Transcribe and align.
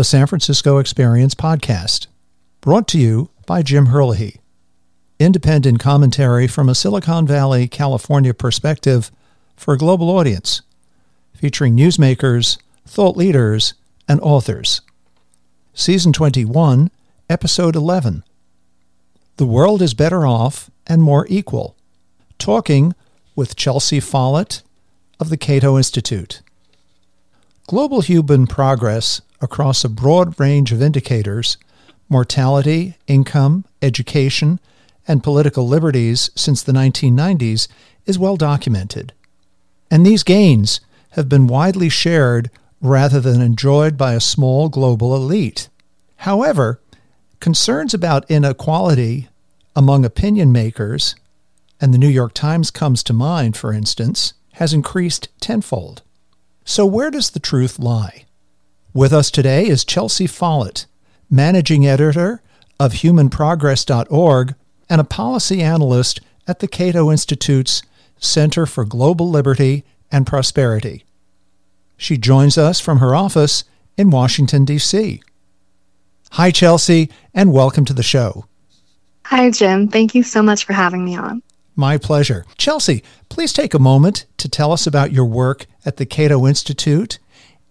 the 0.00 0.04
San 0.04 0.26
Francisco 0.26 0.78
Experience 0.78 1.34
podcast, 1.34 2.06
brought 2.62 2.88
to 2.88 2.98
you 2.98 3.28
by 3.44 3.60
Jim 3.60 3.88
Herlihy. 3.88 4.40
Independent 5.18 5.78
commentary 5.78 6.46
from 6.46 6.70
a 6.70 6.74
Silicon 6.74 7.26
Valley, 7.26 7.68
California 7.68 8.32
perspective 8.32 9.10
for 9.56 9.74
a 9.74 9.76
global 9.76 10.08
audience, 10.08 10.62
featuring 11.34 11.76
newsmakers, 11.76 12.56
thought 12.86 13.14
leaders, 13.14 13.74
and 14.08 14.18
authors. 14.22 14.80
Season 15.74 16.14
21, 16.14 16.90
Episode 17.28 17.76
11 17.76 18.24
The 19.36 19.44
World 19.44 19.82
is 19.82 19.92
Better 19.92 20.26
Off 20.26 20.70
and 20.86 21.02
More 21.02 21.26
Equal. 21.28 21.76
Talking 22.38 22.94
with 23.36 23.54
Chelsea 23.54 24.00
Follett 24.00 24.62
of 25.20 25.28
the 25.28 25.36
Cato 25.36 25.76
Institute. 25.76 26.40
Global 27.66 28.00
human 28.00 28.46
progress 28.46 29.20
across 29.40 29.84
a 29.84 29.88
broad 29.88 30.38
range 30.38 30.72
of 30.72 30.82
indicators 30.82 31.56
mortality, 32.08 32.96
income, 33.06 33.64
education, 33.80 34.58
and 35.06 35.22
political 35.22 35.66
liberties 35.66 36.30
since 36.34 36.62
the 36.62 36.72
1990s 36.72 37.68
is 38.04 38.18
well 38.18 38.36
documented. 38.36 39.12
And 39.90 40.04
these 40.04 40.24
gains 40.24 40.80
have 41.10 41.28
been 41.28 41.46
widely 41.46 41.88
shared 41.88 42.50
rather 42.80 43.20
than 43.20 43.40
enjoyed 43.40 43.96
by 43.96 44.14
a 44.14 44.20
small 44.20 44.68
global 44.68 45.14
elite. 45.14 45.68
However, 46.16 46.80
concerns 47.38 47.94
about 47.94 48.30
inequality 48.30 49.28
among 49.76 50.04
opinion 50.04 50.52
makers, 50.52 51.14
and 51.80 51.94
the 51.94 51.98
New 51.98 52.08
York 52.08 52.34
Times 52.34 52.70
comes 52.70 53.02
to 53.04 53.12
mind, 53.12 53.56
for 53.56 53.72
instance, 53.72 54.34
has 54.54 54.72
increased 54.72 55.28
tenfold. 55.40 56.02
So, 56.64 56.84
where 56.84 57.10
does 57.10 57.30
the 57.30 57.40
truth 57.40 57.78
lie? 57.78 58.26
With 58.92 59.12
us 59.12 59.30
today 59.30 59.68
is 59.68 59.84
Chelsea 59.84 60.26
Follett, 60.26 60.86
managing 61.30 61.86
editor 61.86 62.42
of 62.80 62.92
humanprogress.org 62.92 64.54
and 64.88 65.00
a 65.00 65.04
policy 65.04 65.62
analyst 65.62 66.20
at 66.48 66.58
the 66.58 66.66
Cato 66.66 67.08
Institute's 67.08 67.82
Center 68.18 68.66
for 68.66 68.84
Global 68.84 69.30
Liberty 69.30 69.84
and 70.10 70.26
Prosperity. 70.26 71.04
She 71.96 72.18
joins 72.18 72.58
us 72.58 72.80
from 72.80 72.98
her 72.98 73.14
office 73.14 73.62
in 73.96 74.10
Washington, 74.10 74.64
D.C. 74.64 75.22
Hi, 76.32 76.50
Chelsea, 76.50 77.10
and 77.32 77.52
welcome 77.52 77.84
to 77.84 77.94
the 77.94 78.02
show. 78.02 78.46
Hi, 79.26 79.50
Jim. 79.50 79.86
Thank 79.86 80.16
you 80.16 80.24
so 80.24 80.42
much 80.42 80.64
for 80.64 80.72
having 80.72 81.04
me 81.04 81.16
on. 81.16 81.44
My 81.76 81.96
pleasure. 81.96 82.44
Chelsea, 82.58 83.04
please 83.28 83.52
take 83.52 83.72
a 83.72 83.78
moment 83.78 84.26
to 84.38 84.48
tell 84.48 84.72
us 84.72 84.84
about 84.88 85.12
your 85.12 85.26
work 85.26 85.66
at 85.86 85.96
the 85.96 86.06
Cato 86.06 86.44
Institute 86.44 87.20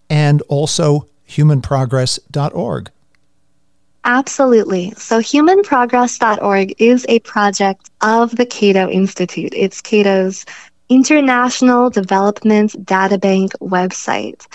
and 0.08 0.40
also 0.48 1.09
humanprogress.org. 1.30 2.90
Absolutely. 4.04 4.92
So, 4.96 5.20
humanprogress.org 5.20 6.74
is 6.78 7.06
a 7.08 7.20
project 7.20 7.90
of 8.00 8.34
the 8.34 8.46
Cato 8.46 8.88
Institute. 8.88 9.52
It's 9.54 9.80
Cato's 9.80 10.44
International 10.88 11.90
Development 11.90 12.72
Databank 12.84 13.50
website 13.60 14.46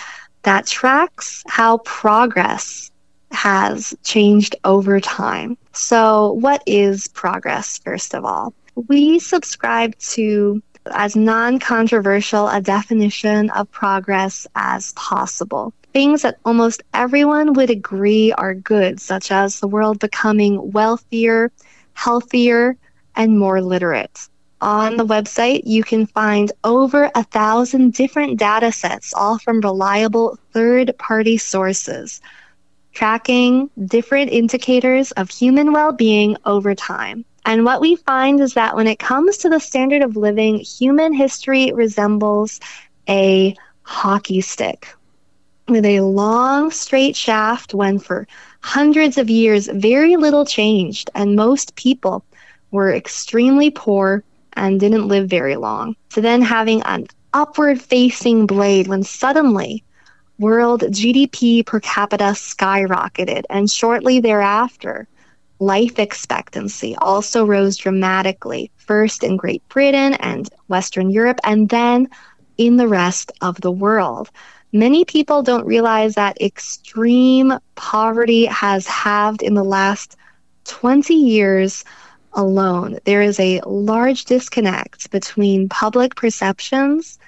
that 0.42 0.66
tracks 0.66 1.42
how 1.46 1.78
progress 1.78 2.90
has 3.32 3.94
changed 4.04 4.56
over 4.64 5.00
time. 5.00 5.56
So, 5.72 6.32
what 6.32 6.62
is 6.66 7.08
progress, 7.08 7.78
first 7.78 8.14
of 8.14 8.24
all? 8.24 8.52
We 8.88 9.18
subscribe 9.18 9.96
to 9.98 10.62
as 10.92 11.16
non 11.16 11.58
controversial 11.58 12.48
a 12.48 12.60
definition 12.60 13.50
of 13.50 13.70
progress 13.70 14.46
as 14.54 14.92
possible. 14.92 15.72
Things 15.96 16.20
that 16.20 16.36
almost 16.44 16.82
everyone 16.92 17.54
would 17.54 17.70
agree 17.70 18.30
are 18.30 18.52
good, 18.52 19.00
such 19.00 19.32
as 19.32 19.60
the 19.60 19.66
world 19.66 19.98
becoming 19.98 20.72
wealthier, 20.72 21.50
healthier, 21.94 22.76
and 23.14 23.38
more 23.38 23.62
literate. 23.62 24.28
On 24.60 24.98
the 24.98 25.06
website, 25.06 25.62
you 25.64 25.82
can 25.82 26.04
find 26.04 26.52
over 26.64 27.10
a 27.14 27.24
thousand 27.24 27.94
different 27.94 28.38
data 28.38 28.72
sets, 28.72 29.14
all 29.14 29.38
from 29.38 29.62
reliable 29.62 30.38
third 30.52 30.92
party 30.98 31.38
sources, 31.38 32.20
tracking 32.92 33.70
different 33.86 34.30
indicators 34.30 35.12
of 35.12 35.30
human 35.30 35.72
well 35.72 35.92
being 35.92 36.36
over 36.44 36.74
time. 36.74 37.24
And 37.46 37.64
what 37.64 37.80
we 37.80 37.96
find 37.96 38.38
is 38.40 38.52
that 38.52 38.76
when 38.76 38.86
it 38.86 38.98
comes 38.98 39.38
to 39.38 39.48
the 39.48 39.60
standard 39.60 40.02
of 40.02 40.14
living, 40.14 40.58
human 40.58 41.14
history 41.14 41.72
resembles 41.72 42.60
a 43.08 43.56
hockey 43.82 44.42
stick 44.42 44.88
with 45.68 45.84
a 45.84 46.00
long, 46.00 46.70
straight 46.70 47.16
shaft 47.16 47.74
when 47.74 47.98
for 47.98 48.26
hundreds 48.60 49.18
of 49.18 49.28
years 49.28 49.68
very 49.68 50.16
little 50.16 50.44
changed, 50.44 51.10
and 51.14 51.36
most 51.36 51.74
people 51.76 52.24
were 52.70 52.92
extremely 52.94 53.70
poor 53.70 54.22
and 54.54 54.80
didn't 54.80 55.08
live 55.08 55.28
very 55.28 55.56
long. 55.56 55.96
To 56.10 56.20
then 56.20 56.42
having 56.42 56.82
an 56.82 57.06
upward 57.32 57.80
facing 57.80 58.46
blade 58.46 58.88
when 58.88 59.02
suddenly 59.02 59.82
world 60.38 60.82
GDP 60.82 61.64
per 61.64 61.80
capita 61.80 62.34
skyrocketed, 62.34 63.44
and 63.50 63.70
shortly 63.70 64.20
thereafter, 64.20 65.08
life 65.58 65.98
expectancy 65.98 66.94
also 66.96 67.44
rose 67.44 67.76
dramatically, 67.76 68.70
first 68.76 69.24
in 69.24 69.36
Great 69.36 69.66
Britain 69.68 70.14
and 70.14 70.48
Western 70.68 71.10
Europe, 71.10 71.40
and 71.44 71.68
then 71.68 72.08
in 72.58 72.76
the 72.76 72.88
rest 72.88 73.32
of 73.40 73.60
the 73.60 73.70
world. 73.70 74.30
Many 74.72 75.04
people 75.04 75.42
don't 75.42 75.66
realize 75.66 76.14
that 76.14 76.40
extreme 76.40 77.54
poverty 77.76 78.46
has 78.46 78.86
halved 78.86 79.42
in 79.42 79.54
the 79.54 79.64
last 79.64 80.16
20 80.64 81.14
years 81.14 81.84
alone. 82.32 82.98
There 83.04 83.22
is 83.22 83.40
a 83.40 83.60
large 83.64 84.24
disconnect 84.24 85.10
between 85.10 85.68
public 85.68 86.14
perceptions 86.14 87.18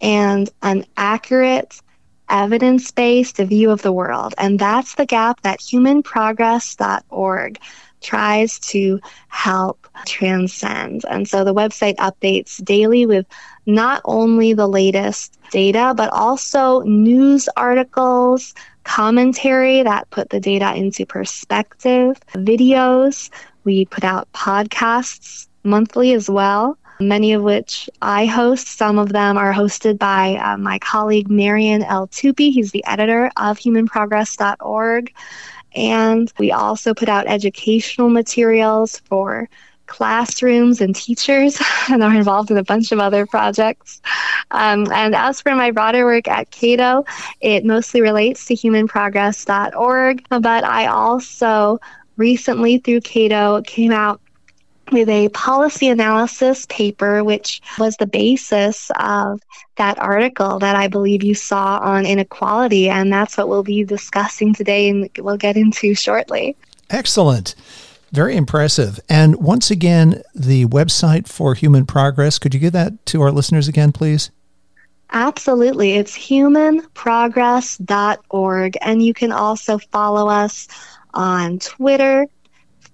and 0.00 0.50
an 0.62 0.84
accurate 0.96 1.80
evidence 2.28 2.90
based 2.90 3.36
view 3.36 3.70
of 3.70 3.82
the 3.82 3.92
world. 3.92 4.34
And 4.38 4.58
that's 4.58 4.94
the 4.94 5.06
gap 5.06 5.42
that 5.42 5.60
humanprogress.org 5.60 7.58
tries 8.00 8.58
to 8.60 9.00
help 9.28 9.88
transcend. 10.06 11.04
And 11.08 11.28
so 11.28 11.44
the 11.44 11.54
website 11.54 11.96
updates 11.96 12.64
daily 12.64 13.06
with 13.06 13.26
not 13.66 14.00
only 14.04 14.52
the 14.52 14.68
latest 14.68 15.38
data, 15.50 15.94
but 15.96 16.12
also 16.12 16.80
news 16.82 17.48
articles, 17.56 18.54
commentary 18.84 19.82
that 19.82 20.08
put 20.10 20.30
the 20.30 20.40
data 20.40 20.74
into 20.74 21.04
perspective, 21.04 22.18
videos. 22.34 23.30
We 23.64 23.84
put 23.86 24.04
out 24.04 24.32
podcasts 24.32 25.48
monthly 25.64 26.12
as 26.12 26.30
well 26.30 26.78
many 27.00 27.32
of 27.32 27.42
which 27.42 27.88
I 28.00 28.26
host. 28.26 28.68
Some 28.68 28.98
of 28.98 29.10
them 29.12 29.36
are 29.36 29.52
hosted 29.52 29.98
by 29.98 30.36
uh, 30.36 30.56
my 30.56 30.78
colleague 30.78 31.30
Marian 31.30 31.82
L. 31.82 32.06
Tupy. 32.06 32.50
He's 32.50 32.70
the 32.70 32.84
editor 32.86 33.30
of 33.36 33.58
humanprogress.org. 33.58 35.12
And 35.76 36.32
we 36.38 36.50
also 36.50 36.94
put 36.94 37.08
out 37.08 37.26
educational 37.28 38.08
materials 38.08 39.00
for 39.00 39.48
classrooms 39.86 40.80
and 40.80 40.96
teachers 40.96 41.60
and 41.90 42.02
are 42.02 42.14
involved 42.14 42.50
in 42.50 42.56
a 42.56 42.64
bunch 42.64 42.92
of 42.92 42.98
other 42.98 43.26
projects. 43.26 44.00
Um, 44.50 44.90
and 44.90 45.14
as 45.14 45.40
for 45.40 45.54
my 45.54 45.70
broader 45.70 46.04
work 46.04 46.28
at 46.28 46.50
Cato, 46.50 47.04
it 47.40 47.64
mostly 47.64 48.00
relates 48.00 48.46
to 48.46 48.54
humanprogress.org, 48.54 50.24
but 50.28 50.64
I 50.64 50.86
also 50.86 51.78
recently 52.16 52.78
through 52.78 53.02
Cato 53.02 53.62
came 53.62 53.92
out 53.92 54.20
with 54.92 55.08
a 55.08 55.28
policy 55.30 55.88
analysis 55.88 56.66
paper, 56.66 57.24
which 57.24 57.60
was 57.78 57.96
the 57.96 58.06
basis 58.06 58.90
of 58.98 59.40
that 59.76 59.98
article 59.98 60.58
that 60.58 60.76
I 60.76 60.88
believe 60.88 61.22
you 61.22 61.34
saw 61.34 61.78
on 61.78 62.06
inequality. 62.06 62.88
And 62.88 63.12
that's 63.12 63.36
what 63.36 63.48
we'll 63.48 63.62
be 63.62 63.84
discussing 63.84 64.54
today 64.54 64.88
and 64.88 65.08
we'll 65.18 65.36
get 65.36 65.56
into 65.56 65.94
shortly. 65.94 66.56
Excellent. 66.90 67.54
Very 68.12 68.36
impressive. 68.36 69.00
And 69.08 69.36
once 69.36 69.70
again, 69.70 70.22
the 70.34 70.66
website 70.66 71.28
for 71.28 71.54
Human 71.54 71.86
Progress, 71.86 72.38
could 72.38 72.54
you 72.54 72.60
give 72.60 72.72
that 72.72 73.04
to 73.06 73.22
our 73.22 73.32
listeners 73.32 73.68
again, 73.68 73.92
please? 73.92 74.30
Absolutely. 75.10 75.92
It's 75.92 76.16
humanprogress.org. 76.16 78.76
And 78.80 79.04
you 79.04 79.14
can 79.14 79.32
also 79.32 79.78
follow 79.78 80.28
us 80.28 80.68
on 81.14 81.58
Twitter, 81.58 82.26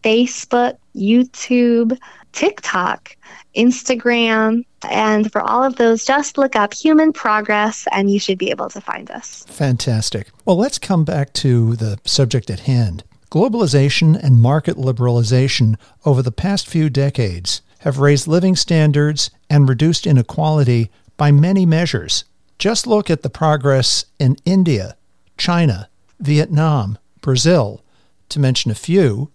Facebook, 0.03 0.77
YouTube, 0.95 1.99
TikTok, 2.33 3.17
Instagram. 3.57 4.65
And 4.89 5.31
for 5.31 5.41
all 5.41 5.63
of 5.63 5.77
those, 5.77 6.05
just 6.05 6.39
look 6.39 6.57
up 6.57 6.75
Human 6.75 7.13
Progress 7.13 7.87
and 7.93 8.11
you 8.11 8.19
should 8.19 8.39
be 8.39 8.51
able 8.51 8.69
to 8.71 8.81
find 8.81 9.11
us. 9.11 9.45
Fantastic. 9.49 10.29
Well, 10.45 10.57
let's 10.57 10.79
come 10.79 11.05
back 11.05 11.33
to 11.35 11.77
the 11.77 11.99
subject 12.05 12.51
at 12.51 12.61
hand. 12.61 13.05
Globalization 13.31 14.23
and 14.23 14.41
market 14.41 14.77
liberalization 14.77 15.77
over 16.05 16.23
the 16.23 16.33
past 16.33 16.69
few 16.69 16.91
decades 16.91 17.63
have 17.81 17.99
raised 17.99 18.29
living 18.29 18.55
standards 18.55 19.31
and 19.49 19.69
reduced 19.69 20.07
inequality 20.07 20.91
by 21.17 21.33
many 21.33 21.65
measures. 21.67 22.25
Just 22.59 22.87
look 22.87 23.11
at 23.11 23.23
the 23.23 23.31
progress 23.31 24.05
in 24.21 24.37
India, 24.45 24.97
China, 25.37 25.89
Vietnam, 26.21 26.99
Brazil, 27.21 27.83
to 28.29 28.39
mention 28.39 28.71
a 28.71 28.77
few, 28.77 29.32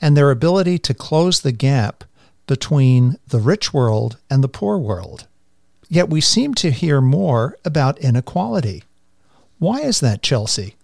and 0.00 0.16
their 0.16 0.30
ability 0.30 0.78
to 0.78 0.94
close 0.94 1.40
the 1.40 1.52
gap 1.52 2.04
between 2.46 3.18
the 3.28 3.38
rich 3.38 3.72
world 3.72 4.18
and 4.28 4.44
the 4.44 4.48
poor 4.48 4.76
world. 4.76 5.26
Yet 5.88 6.10
we 6.10 6.20
seem 6.20 6.54
to 6.54 6.70
hear 6.70 7.00
more 7.00 7.56
about 7.64 7.98
inequality. 7.98 8.84
Why 9.58 9.80
is 9.80 10.00
that, 10.00 10.22
Chelsea? 10.22 10.74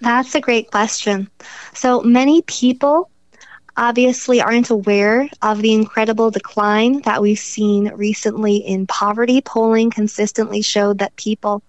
That's 0.00 0.34
a 0.34 0.40
great 0.40 0.70
question. 0.70 1.28
So 1.74 2.02
many 2.02 2.42
people 2.42 3.10
obviously 3.78 4.40
aren't 4.40 4.70
aware 4.70 5.28
of 5.42 5.60
the 5.60 5.74
incredible 5.74 6.30
decline 6.30 7.02
that 7.02 7.20
we've 7.20 7.38
seen 7.38 7.88
recently 7.94 8.56
in 8.56 8.86
poverty. 8.86 9.42
Polling 9.42 9.90
consistently 9.90 10.62
showed 10.62 10.98
that 10.98 11.16
people 11.16 11.62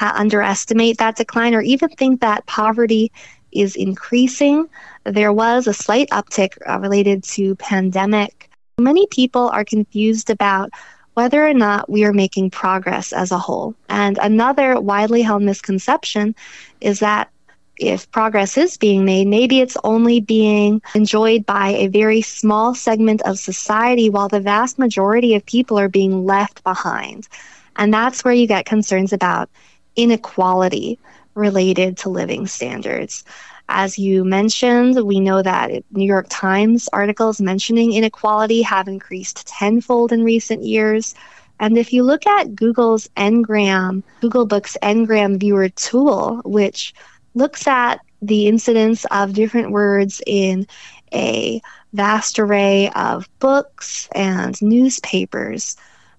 underestimate 0.00 0.98
that 0.98 1.16
decline 1.16 1.54
or 1.54 1.60
even 1.62 1.88
think 1.90 2.20
that 2.20 2.46
poverty 2.46 3.12
is 3.52 3.76
increasing. 3.76 4.68
There 5.04 5.32
was 5.32 5.66
a 5.66 5.74
slight 5.74 6.08
uptick 6.10 6.58
uh, 6.68 6.78
related 6.78 7.24
to 7.24 7.54
pandemic. 7.56 8.50
Many 8.78 9.06
people 9.10 9.48
are 9.48 9.64
confused 9.64 10.30
about 10.30 10.70
whether 11.14 11.46
or 11.46 11.54
not 11.54 11.88
we 11.88 12.04
are 12.04 12.12
making 12.12 12.50
progress 12.50 13.12
as 13.12 13.32
a 13.32 13.38
whole. 13.38 13.74
And 13.88 14.18
another 14.18 14.78
widely 14.78 15.22
held 15.22 15.42
misconception 15.42 16.34
is 16.82 17.00
that 17.00 17.30
if 17.78 18.10
progress 18.10 18.56
is 18.56 18.76
being 18.76 19.04
made, 19.04 19.26
maybe 19.26 19.60
it's 19.60 19.76
only 19.84 20.20
being 20.20 20.82
enjoyed 20.94 21.44
by 21.46 21.68
a 21.70 21.88
very 21.88 22.22
small 22.22 22.74
segment 22.74 23.22
of 23.22 23.38
society 23.38 24.10
while 24.10 24.28
the 24.28 24.40
vast 24.40 24.78
majority 24.78 25.34
of 25.34 25.44
people 25.46 25.78
are 25.78 25.88
being 25.88 26.24
left 26.24 26.62
behind. 26.64 27.28
And 27.76 27.92
that's 27.92 28.24
where 28.24 28.34
you 28.34 28.46
get 28.46 28.66
concerns 28.66 29.12
about 29.12 29.50
inequality 29.96 30.98
related 31.36 31.96
to 31.98 32.08
living 32.08 32.46
standards. 32.46 33.24
As 33.68 33.98
you 33.98 34.24
mentioned, 34.24 35.04
we 35.04 35.20
know 35.20 35.42
that 35.42 35.84
New 35.90 36.06
York 36.06 36.26
Times 36.28 36.88
articles 36.92 37.40
mentioning 37.40 37.92
inequality 37.92 38.62
have 38.62 38.88
increased 38.88 39.46
tenfold 39.46 40.12
in 40.12 40.24
recent 40.24 40.62
years. 40.62 41.14
And 41.58 41.76
if 41.76 41.92
you 41.92 42.02
look 42.02 42.26
at 42.26 42.54
Google's 42.54 43.08
Ngram, 43.16 44.02
Google 44.20 44.46
Books 44.46 44.76
Ngram 44.82 45.40
Viewer 45.40 45.68
tool, 45.70 46.42
which 46.44 46.94
looks 47.34 47.66
at 47.66 48.00
the 48.22 48.46
incidence 48.46 49.04
of 49.10 49.32
different 49.32 49.70
words 49.70 50.22
in 50.26 50.66
a 51.12 51.60
vast 51.92 52.38
array 52.38 52.90
of 52.90 53.28
books 53.38 54.08
and 54.14 54.60
newspapers. 54.62 55.76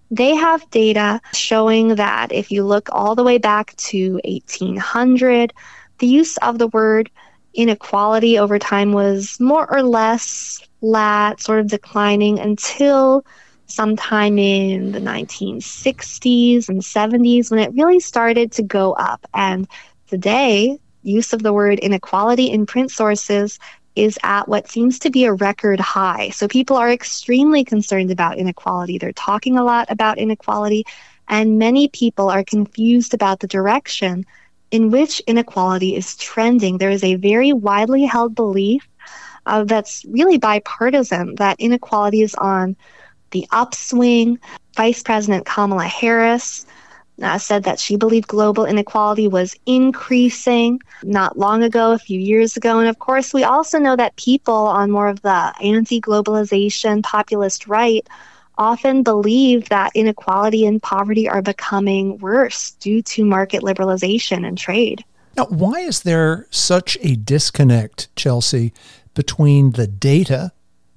They 0.10 0.36
have 0.36 0.70
data 0.70 1.22
showing 1.34 1.96
that 1.96 2.32
if 2.32 2.52
you 2.52 2.64
look 2.64 2.90
all 2.92 3.16
the 3.16 3.24
way 3.24 3.38
back 3.38 3.76
to 3.78 4.20
1800, 4.24 5.54
the 6.00 6.08
use 6.08 6.38
of 6.38 6.60
the 6.60 6.68
word 6.68 7.10
inequality 7.54 8.38
over 8.38 8.60
time 8.60 8.94
was 8.94 9.40
more 9.40 9.70
or 9.72 9.84
less 9.84 10.62
flat, 10.80 11.42
sort 11.42 11.60
of 11.60 11.68
declining 11.68 12.40
until 12.40 13.26
sometime 13.66 14.38
in 14.38 14.92
the 14.92 15.00
1960s 15.00 16.70
and 16.70 16.82
70s 16.82 17.52
when 17.52 17.60
it 17.60 17.74
really 17.74 18.00
started 18.00 18.52
to 18.54 18.64
go 18.64 18.94
up. 18.94 19.26
And 19.34 19.68
today, 20.08 20.78
use 21.04 21.34
of 21.34 21.44
the 21.44 21.54
word 21.54 21.80
inequality 21.80 22.46
in 22.46 22.66
print 22.66 22.92
sources 22.92 23.60
is 23.98 24.18
at 24.24 24.48
what 24.48 24.70
seems 24.70 25.00
to 25.00 25.10
be 25.10 25.26
a 25.26 25.34
record 25.34 25.80
high. 25.80 26.30
So 26.30 26.48
people 26.48 26.78
are 26.78 26.92
extremely 26.92 27.64
concerned 27.64 28.12
about 28.12 28.38
inequality. 28.38 28.98
They're 28.98 29.12
talking 29.12 29.58
a 29.58 29.64
lot 29.64 29.90
about 29.90 30.18
inequality, 30.18 30.86
and 31.28 31.58
many 31.58 31.88
people 31.88 32.30
are 32.30 32.44
confused 32.44 33.14
about 33.14 33.40
the 33.40 33.48
direction 33.48 34.26
in 34.72 34.92
which 34.92 35.20
inequality 35.22 35.96
is 35.96 36.16
trending. 36.16 36.78
There 36.78 36.92
is 36.92 37.04
a 37.04 37.16
very 37.16 37.54
widely 37.54 38.06
held 38.06 38.36
belief 38.36 38.88
uh, 39.46 39.64
that's 39.64 40.06
really 40.06 40.38
bipartisan 40.38 41.36
that 41.36 41.60
inequality 41.60 42.22
is 42.22 42.36
on 42.36 42.76
the 43.32 43.48
upswing. 43.52 44.40
Vice 44.76 45.02
President 45.04 45.46
Kamala 45.46 45.86
Harris 45.86 46.66
uh, 47.22 47.38
said 47.38 47.64
that 47.64 47.80
she 47.80 47.96
believed 47.96 48.28
global 48.28 48.66
inequality 48.66 49.28
was 49.28 49.56
increasing 49.66 50.80
not 51.04 51.38
long 51.38 51.64
ago, 51.64 51.92
a 51.92 52.00
few 52.00 52.20
years 52.20 52.56
ago. 52.58 52.80
And 52.80 52.88
of 52.88 53.00
course, 53.00 53.34
we 53.34 53.44
also 53.44 53.80
know 53.80 53.96
that 53.96 54.16
people 54.16 54.54
on 54.54 54.92
more 54.92 55.08
of 55.08 55.22
the 55.22 55.54
anti 55.62 56.00
globalization 56.00 57.04
populist 57.04 57.68
right 57.68 58.08
often 58.58 59.04
believe 59.04 59.70
that 59.70 59.92
inequality 59.94 60.66
and 60.66 60.82
poverty 60.82 61.30
are 61.30 61.42
becoming 61.42 62.18
worse 62.18 62.72
due 62.80 63.02
to 63.04 63.24
market 63.24 63.62
liberalization 63.62 64.48
and 64.48 64.58
trade. 64.58 65.04
Now, 65.36 65.46
why 65.46 65.80
is 65.82 66.02
there 66.02 66.48
such 66.50 66.98
a 67.02 67.16
disconnect, 67.16 68.14
Chelsea, 68.16 68.74
between 69.14 69.72
the 69.72 69.86
data, 69.86 70.52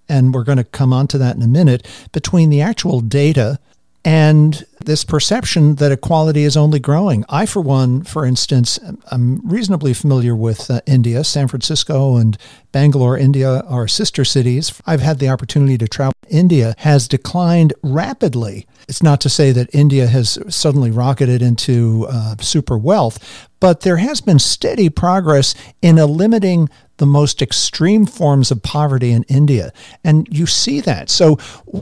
and 0.08 0.32
we're 0.32 0.44
going 0.44 0.58
to 0.58 0.64
come 0.64 0.93
on 0.93 1.06
to 1.08 1.19
that 1.19 1.37
in 1.37 1.43
a 1.43 1.49
minute, 1.49 1.87
between 2.12 2.49
the 2.49 2.62
actual 2.62 3.00
data 3.00 3.58
and 4.05 4.64
this 4.82 5.05
perception 5.05 5.75
that 5.75 5.93
equality 5.93 6.44
is 6.44 6.56
only 6.56 6.81
growing. 6.81 7.25
I, 7.29 7.44
for 7.44 7.61
one, 7.61 8.02
for 8.02 8.25
instance, 8.25 8.79
I'm 9.11 9.47
reasonably 9.47 9.93
familiar 9.93 10.35
with 10.35 10.70
uh, 10.70 10.81
India. 10.87 11.23
San 11.23 11.49
Francisco 11.49 12.17
and 12.17 12.38
Bangalore, 12.73 13.19
India, 13.19 13.61
are 13.69 13.87
sister 13.87 14.25
cities. 14.25 14.81
I've 14.87 15.02
had 15.02 15.19
the 15.19 15.29
opportunity 15.29 15.76
to 15.79 15.87
travel. 15.87 16.14
India 16.29 16.75
has 16.79 17.08
declined 17.08 17.75
rapidly. 17.82 18.67
It's 18.88 19.02
not 19.02 19.20
to 19.23 19.29
say 19.29 19.52
that 19.52 19.75
India 19.75 20.06
has 20.06 20.38
suddenly 20.49 20.91
rocketed 20.91 21.43
into 21.43 22.06
uh, 22.08 22.37
super 22.41 22.79
wealth, 22.79 23.49
but 23.58 23.81
there 23.81 23.99
has 23.99 24.20
been 24.20 24.38
steady 24.38 24.88
progress 24.88 25.55
in 25.82 25.97
limiting 25.97 26.70
the 27.00 27.06
most 27.06 27.41
extreme 27.41 28.05
forms 28.05 28.50
of 28.50 28.62
poverty 28.62 29.11
in 29.11 29.23
India. 29.23 29.73
And 30.05 30.29
you 30.31 30.44
see 30.44 30.82
that. 30.82 31.08
So, 31.08 31.38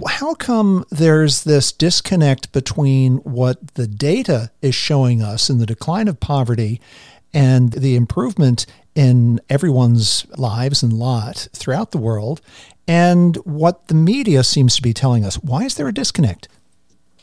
how 0.07 0.35
come 0.35 0.85
there's 0.91 1.43
this 1.43 1.73
disconnect 1.73 2.53
between 2.53 3.17
what 3.19 3.75
the 3.75 3.89
data 3.89 4.53
is 4.63 4.77
showing 4.77 5.21
us 5.21 5.51
in 5.51 5.59
the 5.59 5.67
decline 5.67 6.07
of 6.07 6.21
poverty 6.21 6.81
and 7.35 7.73
the 7.73 7.97
improvement 7.97 8.65
in 8.95 9.41
everyone's 9.51 10.25
lives 10.37 10.85
and 10.85 10.93
lot 10.93 11.49
throughout 11.53 11.91
the 11.91 11.99
world 11.99 12.41
and 12.87 13.37
what 13.39 13.89
the 13.89 13.95
media 13.95 14.45
seems 14.45 14.77
to 14.77 14.83
be 14.83 14.95
telling 14.95 15.25
us? 15.25 15.35
Why 15.37 15.65
is 15.65 15.75
there 15.75 15.89
a 15.89 15.93
disconnect? 15.93 16.49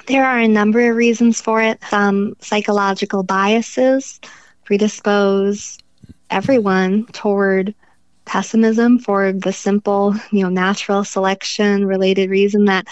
There 0.08 0.26
are 0.26 0.38
a 0.38 0.50
number 0.50 0.92
of 0.92 0.98
reasons 0.98 1.40
for 1.40 1.62
it. 1.62 1.80
Some 1.90 2.36
psychological 2.42 3.24
biases 3.24 4.20
predispose 4.66 5.80
everyone 6.30 7.06
toward 7.14 7.74
pessimism 8.26 9.00
for 9.00 9.32
the 9.32 9.54
simple, 9.54 10.16
you 10.32 10.44
know, 10.44 10.50
natural 10.50 11.04
selection 11.04 11.86
related 11.86 12.30
reason 12.30 12.66
that 12.66 12.88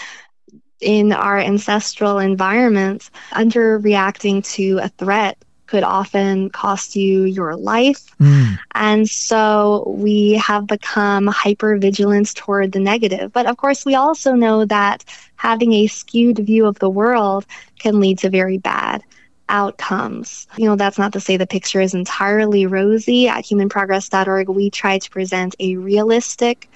in 0.80 1.12
our 1.12 1.38
ancestral 1.38 2.18
environments, 2.18 3.10
underreacting 3.32 4.44
to 4.54 4.78
a 4.82 4.88
threat 4.88 5.38
could 5.66 5.82
often 5.82 6.50
cost 6.50 6.94
you 6.94 7.24
your 7.24 7.56
life. 7.56 8.14
Mm. 8.20 8.58
And 8.74 9.08
so 9.08 9.94
we 9.96 10.32
have 10.34 10.66
become 10.66 11.26
hyper 11.26 11.78
vigilant 11.78 12.34
toward 12.34 12.72
the 12.72 12.80
negative. 12.80 13.32
But 13.32 13.46
of 13.46 13.56
course, 13.56 13.84
we 13.84 13.94
also 13.94 14.34
know 14.34 14.66
that 14.66 15.04
having 15.36 15.72
a 15.72 15.86
skewed 15.86 16.38
view 16.38 16.66
of 16.66 16.78
the 16.78 16.90
world 16.90 17.46
can 17.78 17.98
lead 17.98 18.18
to 18.20 18.30
very 18.30 18.58
bad 18.58 19.02
outcomes. 19.48 20.46
You 20.56 20.66
know, 20.66 20.76
that's 20.76 20.98
not 20.98 21.12
to 21.14 21.20
say 21.20 21.36
the 21.36 21.46
picture 21.46 21.80
is 21.80 21.94
entirely 21.94 22.66
rosy. 22.66 23.28
At 23.28 23.44
humanprogress.org, 23.44 24.48
we 24.48 24.70
try 24.70 24.98
to 24.98 25.10
present 25.10 25.54
a 25.58 25.76
realistic 25.76 26.68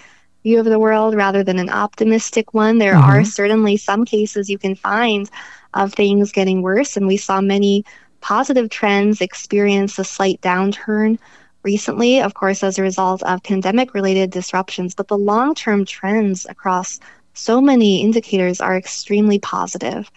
view 0.42 0.60
of 0.60 0.66
the 0.66 0.78
world 0.78 1.14
rather 1.14 1.42
than 1.42 1.58
an 1.58 1.70
optimistic 1.70 2.54
one. 2.54 2.78
There 2.78 2.94
mm-hmm. 2.94 3.10
are 3.10 3.24
certainly 3.24 3.76
some 3.76 4.04
cases 4.04 4.50
you 4.50 4.58
can 4.58 4.74
find 4.74 5.28
of 5.74 5.92
things 5.92 6.32
getting 6.32 6.62
worse, 6.62 6.96
and 6.96 7.06
we 7.06 7.16
saw 7.16 7.40
many 7.40 7.84
positive 8.20 8.70
trends 8.70 9.20
experience 9.20 9.98
a 9.98 10.04
slight 10.04 10.40
downturn 10.40 11.18
recently, 11.62 12.20
of 12.20 12.34
course, 12.34 12.62
as 12.62 12.78
a 12.78 12.82
result 12.82 13.22
of 13.22 13.42
pandemic 13.42 13.94
related 13.94 14.30
disruptions. 14.30 14.94
But 14.94 15.08
the 15.08 15.18
long 15.18 15.54
term 15.54 15.84
trends 15.84 16.46
across 16.48 17.00
so 17.38 17.60
many 17.60 18.02
indicators 18.02 18.60
are 18.60 18.76
extremely 18.76 19.38
positive. 19.38 20.10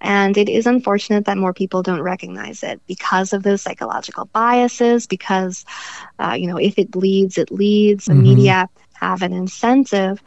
And 0.00 0.36
it 0.36 0.48
is 0.48 0.66
unfortunate 0.66 1.24
that 1.24 1.38
more 1.38 1.54
people 1.54 1.82
don't 1.82 2.02
recognize 2.02 2.62
it 2.62 2.80
because 2.86 3.32
of 3.32 3.42
those 3.42 3.62
psychological 3.62 4.26
biases, 4.26 5.06
because, 5.06 5.64
uh, 6.18 6.36
you 6.38 6.46
know, 6.46 6.58
if 6.58 6.78
it 6.78 6.90
bleeds, 6.90 7.38
it 7.38 7.50
leads. 7.50 8.04
The 8.04 8.12
mm-hmm. 8.12 8.22
media 8.22 8.68
have 8.92 9.22
an 9.22 9.32
incentive 9.32 10.22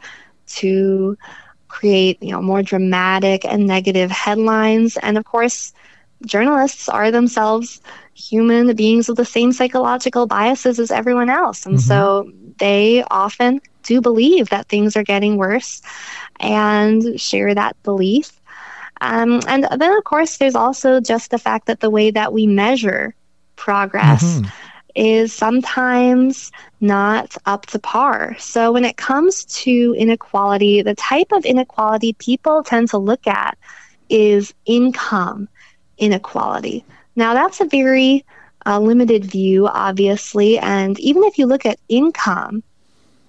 to 0.58 1.16
create, 1.68 2.20
you 2.20 2.32
know, 2.32 2.42
more 2.42 2.62
dramatic 2.62 3.44
and 3.44 3.66
negative 3.66 4.10
headlines. 4.10 4.96
And 4.96 5.16
of 5.16 5.24
course, 5.24 5.72
journalists 6.26 6.88
are 6.88 7.12
themselves 7.12 7.80
human 8.14 8.74
beings 8.74 9.08
with 9.08 9.16
the 9.16 9.24
same 9.24 9.52
psychological 9.52 10.26
biases 10.26 10.80
as 10.80 10.90
everyone 10.90 11.30
else. 11.30 11.64
And 11.64 11.76
mm-hmm. 11.76 11.88
so 11.88 12.30
they 12.58 13.04
often 13.08 13.60
do 13.82 14.00
believe 14.00 14.48
that 14.50 14.68
things 14.68 14.96
are 14.96 15.02
getting 15.02 15.36
worse 15.36 15.82
and 16.38 17.20
share 17.20 17.54
that 17.54 17.80
belief. 17.82 18.40
Um, 19.00 19.40
and 19.46 19.66
then, 19.78 19.96
of 19.96 20.04
course, 20.04 20.36
there's 20.36 20.54
also 20.54 21.00
just 21.00 21.30
the 21.30 21.38
fact 21.38 21.66
that 21.66 21.80
the 21.80 21.90
way 21.90 22.10
that 22.10 22.32
we 22.32 22.46
measure 22.46 23.14
progress 23.56 24.22
mm-hmm. 24.22 24.48
is 24.94 25.32
sometimes 25.32 26.52
not 26.80 27.36
up 27.46 27.66
to 27.66 27.78
par. 27.78 28.36
So, 28.38 28.72
when 28.72 28.84
it 28.84 28.96
comes 28.96 29.44
to 29.62 29.94
inequality, 29.96 30.82
the 30.82 30.94
type 30.94 31.32
of 31.32 31.46
inequality 31.46 32.12
people 32.14 32.62
tend 32.62 32.90
to 32.90 32.98
look 32.98 33.26
at 33.26 33.56
is 34.10 34.52
income 34.66 35.48
inequality. 35.96 36.84
Now, 37.16 37.34
that's 37.34 37.60
a 37.60 37.66
very 37.66 38.24
uh, 38.66 38.78
limited 38.80 39.24
view, 39.24 39.66
obviously, 39.66 40.58
and 40.58 40.98
even 41.00 41.24
if 41.24 41.38
you 41.38 41.46
look 41.46 41.64
at 41.64 41.78
income 41.88 42.62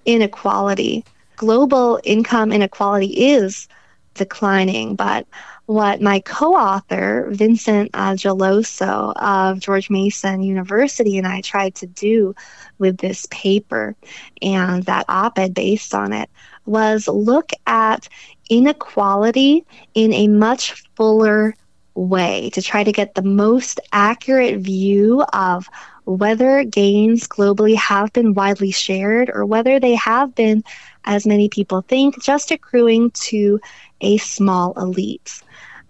inequality, 0.04 1.04
global 1.36 2.00
income 2.04 2.52
inequality 2.52 3.06
is 3.06 3.68
declining, 4.14 4.94
but 4.94 5.26
what 5.66 6.00
my 6.02 6.20
co-author 6.20 7.28
Vincent 7.30 7.90
uh, 7.94 8.12
Geloso 8.12 9.12
of 9.16 9.60
George 9.60 9.88
Mason 9.90 10.42
University 10.42 11.18
and 11.18 11.26
I 11.26 11.40
tried 11.40 11.74
to 11.76 11.86
do 11.86 12.34
with 12.78 12.98
this 12.98 13.26
paper 13.30 13.94
and 14.42 14.82
that 14.84 15.06
op-ed 15.08 15.54
based 15.54 15.94
on 15.94 16.12
it 16.12 16.28
was 16.66 17.08
look 17.08 17.52
at 17.66 18.08
inequality 18.50 19.64
in 19.94 20.12
a 20.12 20.28
much 20.28 20.84
fuller 20.94 21.54
way 21.94 22.50
to 22.50 22.62
try 22.62 22.82
to 22.82 22.92
get 22.92 23.14
the 23.14 23.22
most 23.22 23.80
accurate 23.92 24.58
view 24.60 25.22
of 25.32 25.68
whether 26.04 26.64
gains 26.64 27.28
globally 27.28 27.76
have 27.76 28.12
been 28.12 28.34
widely 28.34 28.70
shared 28.70 29.30
or 29.32 29.46
whether 29.46 29.78
they 29.78 29.94
have 29.94 30.34
been, 30.34 30.64
as 31.04 31.26
many 31.26 31.48
people 31.48 31.82
think, 31.82 32.22
just 32.22 32.50
accruing 32.50 33.10
to 33.12 33.60
a 34.00 34.16
small 34.18 34.72
elite. 34.76 35.42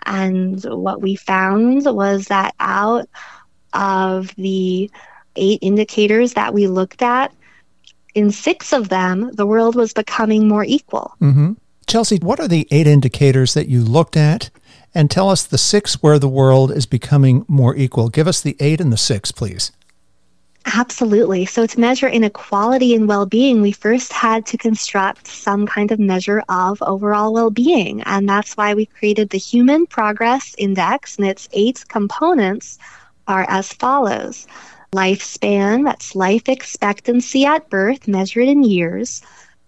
And 0.05 0.63
what 0.65 1.01
we 1.01 1.15
found 1.15 1.85
was 1.85 2.27
that 2.27 2.55
out 2.61 3.09
of 3.73 4.35
the 4.37 4.91
eight 5.37 5.59
indicators 5.63 6.35
that 6.35 6.53
we 6.53 6.67
looked 6.67 7.03
at, 7.03 7.33
in 8.15 8.31
six 8.31 8.73
of 8.73 8.91
them, 8.91 9.31
the 9.33 9.47
world 9.47 9.75
was 9.75 9.95
becoming 9.95 10.47
more 10.47 10.65
equal. 10.65 11.15
Mm-hmm. 11.21 11.53
Chelsea, 11.87 12.19
what 12.19 12.41
are 12.41 12.49
the 12.49 12.69
eight 12.71 12.87
indicators 12.87 13.55
that 13.55 13.69
you 13.69 13.83
looked 13.83 14.17
at? 14.17 14.51
And 14.95 15.11
tell 15.11 15.31
us 15.31 15.45
the 15.45 15.57
six 15.57 16.03
where 16.03 16.19
the 16.19 16.29
world 16.29 16.71
is 16.71 16.85
becoming 16.85 17.47
more 17.49 17.75
equal. 17.75 18.11
Give 18.11 18.29
us 18.29 18.43
the 18.43 18.57
eight 18.61 18.81
and 18.81 18.93
the 18.93 18.99
six, 18.99 19.33
please. 19.33 19.73
Absolutely. 20.65 21.45
So, 21.47 21.67
to 21.67 21.81
measure 21.81 22.09
inequality 22.09 22.95
and 22.95 23.09
well 23.09 23.27
being, 23.27 23.63
we 23.63 23.73
first 23.73 24.13
had 24.13 24.47
to 24.47 24.57
construct 24.57 25.27
some 25.27 25.67
kind 25.67 25.91
of 25.91 25.99
measure 25.99 26.43
of 26.49 26.81
overall 26.83 27.33
well 27.33 27.51
being. 27.51 28.03
And 28.03 28.29
that's 28.29 28.57
why 28.57 28.75
we 28.75 28.87
created 28.87 29.31
the 29.31 29.39
Human 29.39 29.87
Progress 29.87 30.55
Index, 30.59 31.17
and 31.17 31.27
its 31.27 31.49
eight 31.53 31.85
components 31.89 32.79
are 33.27 33.45
as 33.49 33.73
follows 33.73 34.47
lifespan, 34.95 35.85
that's 35.85 36.15
life 36.15 36.49
expectancy 36.49 37.45
at 37.47 37.69
birth, 37.71 38.07
measured 38.07 38.47
in 38.47 38.63
years, 38.63 39.23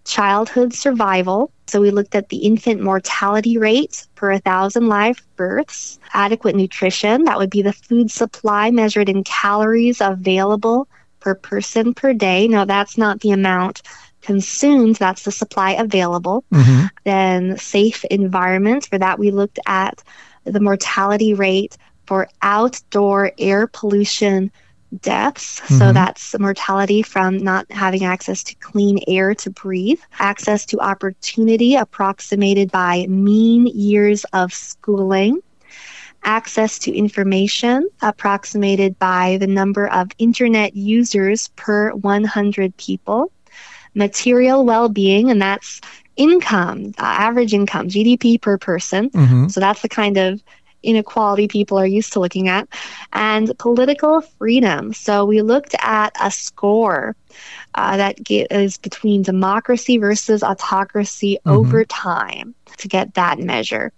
childhood 0.05 0.73
survival. 0.73 1.51
So, 1.67 1.81
we 1.81 1.91
looked 1.91 2.15
at 2.15 2.29
the 2.29 2.39
infant 2.39 2.81
mortality 2.81 3.59
rate 3.59 4.07
per 4.15 4.33
1,000 4.33 4.89
live 4.89 5.23
births, 5.37 5.99
adequate 6.13 6.57
nutrition, 6.57 7.25
that 7.25 7.39
would 7.39 7.51
be 7.51 7.63
the 7.63 7.73
food 7.73 8.11
supply 8.11 8.71
measured 8.71 9.09
in 9.09 9.25
calories 9.25 10.01
available 10.01 10.89
per 11.21 11.35
person 11.35 11.95
per 11.95 12.13
day. 12.13 12.47
Now, 12.49 12.65
that's 12.67 12.99
not 12.99 13.21
the 13.21 13.31
amount 13.31 13.83
consumed, 14.21 14.97
that's 14.97 15.23
the 15.23 15.33
supply 15.33 15.73
available. 15.73 16.45
Mm-hmm. 16.53 16.87
Then, 17.05 17.59
safe 17.59 18.05
environment, 18.07 18.87
for 18.87 18.99
that, 18.99 19.19
we 19.19 19.31
looked 19.31 19.59
at 19.67 20.03
the 20.45 20.61
mortality 20.61 21.35
rate 21.35 21.77
for 22.07 22.29
outdoor 22.43 23.33
air 23.39 23.67
pollution 23.67 24.51
deaths. 25.01 25.61
Mm-hmm. 25.61 25.79
So 25.79 25.93
that's 25.93 26.39
mortality 26.39 27.03
from 27.03 27.39
not 27.39 27.71
having 27.71 28.05
access 28.05 28.43
to 28.45 28.55
clean 28.57 28.99
air 29.09 29.35
to 29.37 29.51
breathe, 29.51 30.01
access 30.19 30.67
to 30.67 30.81
opportunity 30.81 31.77
approximated 31.77 32.71
by 32.71 33.07
mean 33.09 33.67
years 33.67 34.25
of 34.33 34.53
schooling, 34.53 35.41
access 36.25 36.79
to 36.81 36.95
information 36.95 37.89
approximated 38.03 38.99
by 38.99 39.37
the 39.39 39.47
number 39.47 39.89
of 39.89 40.11
internet 40.19 40.75
users 40.75 41.49
per 41.57 41.93
100 41.93 42.77
people, 42.77 43.31
material 43.95 44.65
well 44.65 44.89
being, 44.89 45.31
and 45.31 45.41
that's 45.41 45.81
income, 46.17 46.93
uh, 46.99 47.03
average 47.03 47.55
income, 47.55 47.89
GDP 47.89 48.41
per 48.41 48.59
person. 48.59 49.11
Mm-hmm. 49.11 49.49
So 49.49 49.61
that's 49.61 49.83
the 49.83 49.89
kind 49.89 50.17
of 50.17 50.43
inequality 50.85 51.49
people 51.49 51.79
are 51.79 51.87
used 51.87 52.13
to 52.13 52.21
looking 52.21 52.49
at, 52.49 52.69
and 53.13 53.57
political 53.59 54.21
freedom. 54.21 54.93
So 54.93 55.25
we 55.25 55.43
looked 55.43 55.75
at 55.81 56.15
a 56.21 56.31
score 56.31 57.17
uh, 57.75 57.97
that 57.97 58.19
is 58.31 58.79
between 58.79 59.23
democracy 59.23 59.99
versus 59.99 60.43
autocracy 60.43 61.39
mm-hmm. 61.45 61.59
over 61.59 61.85
time 61.85 62.55
to 62.77 62.89
get 62.89 63.15
that 63.15 63.39
measure. 63.39 63.93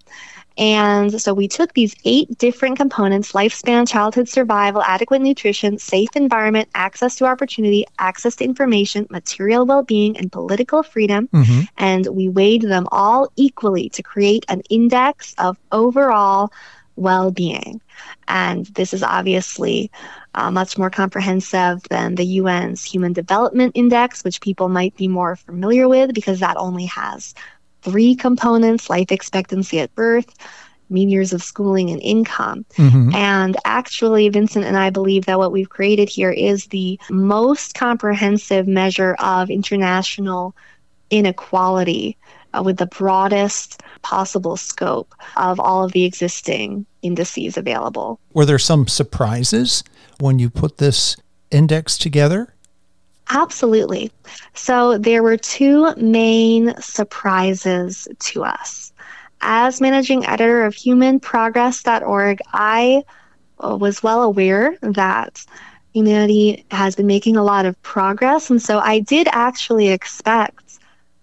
And 0.58 1.20
so 1.20 1.34
we 1.34 1.48
took 1.48 1.74
these 1.74 1.94
eight 2.04 2.38
different 2.38 2.78
components 2.78 3.32
lifespan, 3.32 3.86
childhood 3.88 4.28
survival, 4.28 4.82
adequate 4.82 5.20
nutrition, 5.20 5.78
safe 5.78 6.08
environment, 6.14 6.68
access 6.74 7.16
to 7.16 7.26
opportunity, 7.26 7.84
access 7.98 8.36
to 8.36 8.44
information, 8.44 9.06
material 9.10 9.66
well 9.66 9.82
being, 9.82 10.16
and 10.16 10.32
political 10.32 10.82
freedom. 10.82 11.28
Mm-hmm. 11.28 11.60
And 11.76 12.06
we 12.06 12.28
weighed 12.28 12.62
them 12.62 12.86
all 12.90 13.30
equally 13.36 13.90
to 13.90 14.02
create 14.02 14.46
an 14.48 14.62
index 14.70 15.34
of 15.38 15.58
overall 15.72 16.52
well 16.96 17.30
being. 17.30 17.80
And 18.26 18.66
this 18.66 18.94
is 18.94 19.02
obviously 19.02 19.90
uh, 20.34 20.50
much 20.50 20.76
more 20.76 20.90
comprehensive 20.90 21.82
than 21.84 22.14
the 22.14 22.38
UN's 22.40 22.84
Human 22.84 23.12
Development 23.12 23.72
Index, 23.74 24.24
which 24.24 24.40
people 24.40 24.68
might 24.68 24.96
be 24.96 25.08
more 25.08 25.36
familiar 25.36 25.88
with 25.88 26.14
because 26.14 26.40
that 26.40 26.56
only 26.56 26.86
has 26.86 27.34
three 27.86 28.16
components 28.16 28.90
life 28.90 29.12
expectancy 29.12 29.78
at 29.78 29.94
birth, 29.94 30.34
mean 30.90 31.08
years 31.08 31.32
of 31.32 31.42
schooling, 31.42 31.90
and 31.90 32.02
income. 32.02 32.66
Mm-hmm. 32.74 33.14
And 33.14 33.56
actually, 33.64 34.28
Vincent 34.28 34.64
and 34.64 34.76
I 34.76 34.90
believe 34.90 35.26
that 35.26 35.38
what 35.38 35.52
we've 35.52 35.68
created 35.68 36.08
here 36.08 36.32
is 36.32 36.66
the 36.66 36.98
most 37.10 37.74
comprehensive 37.74 38.66
measure 38.66 39.14
of 39.20 39.50
international 39.50 40.56
inequality 41.10 42.16
uh, 42.52 42.62
with 42.64 42.78
the 42.78 42.86
broadest 42.86 43.82
possible 44.02 44.56
scope 44.56 45.14
of 45.36 45.60
all 45.60 45.84
of 45.84 45.92
the 45.92 46.04
existing 46.04 46.84
indices 47.02 47.56
available. 47.56 48.18
Were 48.34 48.44
there 48.44 48.58
some 48.58 48.88
surprises 48.88 49.84
when 50.18 50.40
you 50.40 50.50
put 50.50 50.78
this 50.78 51.16
index 51.52 51.96
together? 51.96 52.52
Absolutely. 53.30 54.12
So 54.54 54.98
there 54.98 55.22
were 55.22 55.36
two 55.36 55.94
main 55.96 56.74
surprises 56.80 58.06
to 58.20 58.44
us. 58.44 58.92
As 59.40 59.80
managing 59.80 60.24
editor 60.26 60.64
of 60.64 60.74
humanprogress.org, 60.74 62.38
I 62.52 63.02
was 63.58 64.02
well 64.02 64.22
aware 64.22 64.76
that 64.82 65.44
humanity 65.92 66.64
has 66.70 66.94
been 66.94 67.06
making 67.06 67.36
a 67.36 67.42
lot 67.44 67.66
of 67.66 67.80
progress. 67.82 68.50
And 68.50 68.60
so 68.62 68.78
I 68.78 69.00
did 69.00 69.28
actually 69.32 69.88
expect 69.88 70.78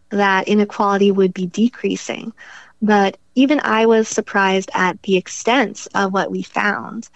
that 0.09 0.47
inequality 0.47 1.11
would 1.11 1.33
be 1.33 1.47
decreasing. 1.47 2.33
But 2.81 3.17
even 3.35 3.61
I 3.63 3.85
was 3.85 4.07
surprised 4.07 4.69
at 4.73 5.01
the 5.03 5.15
extent 5.15 5.87
of 5.95 6.13
what 6.13 6.31
we 6.31 6.43
found. 6.43 7.09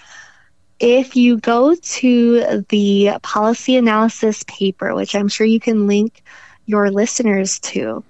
If 0.80 1.16
you 1.16 1.38
go 1.38 1.76
to 1.76 2.66
the 2.70 3.12
policy 3.24 3.78
analysis 3.78 4.44
paper, 4.48 4.94
which 4.94 5.16
I'm 5.16 5.28
sure 5.28 5.48
you 5.48 5.60
can 5.60 5.88
link 5.88 6.24
your 6.66 6.92
listeners 6.92 7.60
to, 7.60 8.04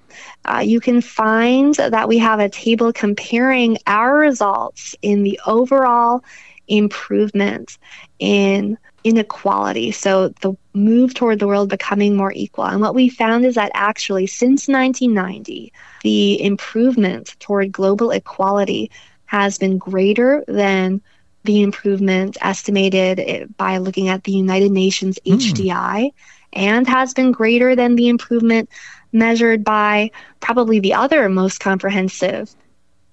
uh, 0.45 0.63
you 0.65 0.79
can 0.79 1.01
find 1.01 1.75
that 1.75 2.07
we 2.07 2.17
have 2.17 2.39
a 2.39 2.49
table 2.49 2.91
comparing 2.91 3.77
our 3.87 4.15
results 4.17 4.95
in 5.01 5.23
the 5.23 5.39
overall 5.45 6.23
improvement 6.67 7.77
in 8.19 8.77
inequality. 9.03 9.91
So 9.91 10.29
the 10.41 10.53
move 10.73 11.13
toward 11.13 11.39
the 11.39 11.47
world 11.47 11.69
becoming 11.69 12.17
more 12.17 12.33
equal. 12.33 12.65
And 12.65 12.81
what 12.81 12.95
we 12.95 13.09
found 13.09 13.45
is 13.45 13.55
that 13.55 13.71
actually 13.73 14.27
since 14.27 14.67
1990, 14.67 15.71
the 16.03 16.43
improvement 16.43 17.35
toward 17.39 17.71
global 17.71 18.11
equality 18.11 18.91
has 19.25 19.57
been 19.57 19.77
greater 19.77 20.43
than 20.47 21.01
the 21.47 21.63
improvement 21.63 22.37
estimated 22.41 23.55
by 23.57 23.77
looking 23.77 24.09
at 24.09 24.25
the 24.25 24.33
United 24.33 24.71
Nations 24.71 25.17
HDI 25.25 25.63
mm. 25.63 26.13
and 26.53 26.87
has 26.87 27.13
been 27.13 27.31
greater 27.31 27.75
than 27.75 27.95
the 27.95 28.09
improvement 28.09 28.69
measured 29.13 29.63
by 29.63 30.11
probably 30.41 30.79
the 30.79 30.93
other 30.93 31.29
most 31.29 31.59
comprehensive 31.59 32.53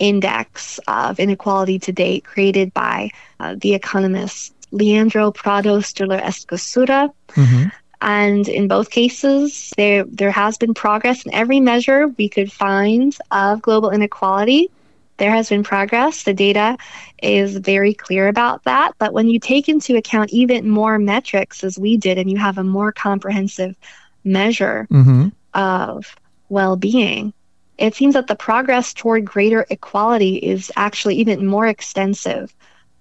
index 0.00 0.80
of 0.88 1.20
inequality 1.20 1.78
to 1.78 1.92
date 1.92 2.24
created 2.24 2.74
by 2.74 3.10
uh, 3.38 3.54
the 3.56 3.72
economist 3.74 4.52
Leandro 4.72 5.30
Prados 5.30 5.94
de 5.94 6.04
la 6.04 6.18
Escosura. 6.18 7.12
Mm-hmm. 7.28 7.68
And 8.00 8.48
in 8.48 8.66
both 8.66 8.90
cases, 8.90 9.72
there 9.76 10.04
there 10.04 10.32
has 10.32 10.58
been 10.58 10.74
progress 10.74 11.24
in 11.24 11.32
every 11.32 11.60
measure 11.60 12.08
we 12.08 12.28
could 12.28 12.52
find 12.52 13.16
of 13.30 13.62
global 13.62 13.90
inequality. 13.90 14.68
There 15.16 15.30
has 15.30 15.48
been 15.48 15.62
progress. 15.62 16.24
The 16.24 16.34
data 16.34 16.76
is 17.22 17.56
very 17.56 17.94
clear 17.94 18.28
about 18.28 18.64
that. 18.64 18.92
But 18.98 19.12
when 19.12 19.28
you 19.28 19.38
take 19.38 19.68
into 19.68 19.96
account 19.96 20.30
even 20.30 20.68
more 20.68 20.98
metrics, 20.98 21.62
as 21.62 21.78
we 21.78 21.96
did, 21.96 22.18
and 22.18 22.30
you 22.30 22.36
have 22.36 22.58
a 22.58 22.64
more 22.64 22.92
comprehensive 22.92 23.76
measure 24.24 24.88
mm-hmm. 24.90 25.28
of 25.54 26.16
well 26.48 26.76
being, 26.76 27.32
it 27.78 27.94
seems 27.94 28.14
that 28.14 28.26
the 28.26 28.36
progress 28.36 28.92
toward 28.92 29.24
greater 29.24 29.66
equality 29.70 30.36
is 30.36 30.70
actually 30.76 31.16
even 31.16 31.46
more 31.46 31.66
extensive 31.66 32.54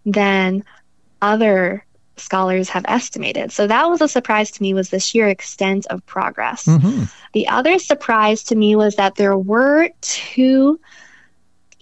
than 0.06 0.64
other 1.22 1.86
scholars 2.18 2.70
have 2.70 2.86
estimated. 2.88 3.52
So 3.52 3.68
that 3.68 3.90
was 3.90 4.02
a 4.02 4.08
surprise 4.08 4.52
to 4.52 4.62
me 4.62 4.74
was 4.74 4.90
the 4.90 5.00
sheer 5.00 5.28
extent 5.28 5.86
of 5.88 6.06
progress. 6.06 6.66
Mm-hmm. 6.66 7.06
The 7.34 7.48
other 7.48 7.80
surprise 7.80 8.44
to 8.44 8.56
me 8.56 8.76
was 8.76 8.96
that 8.96 9.16
there 9.16 9.38
were 9.38 9.90
two 10.02 10.80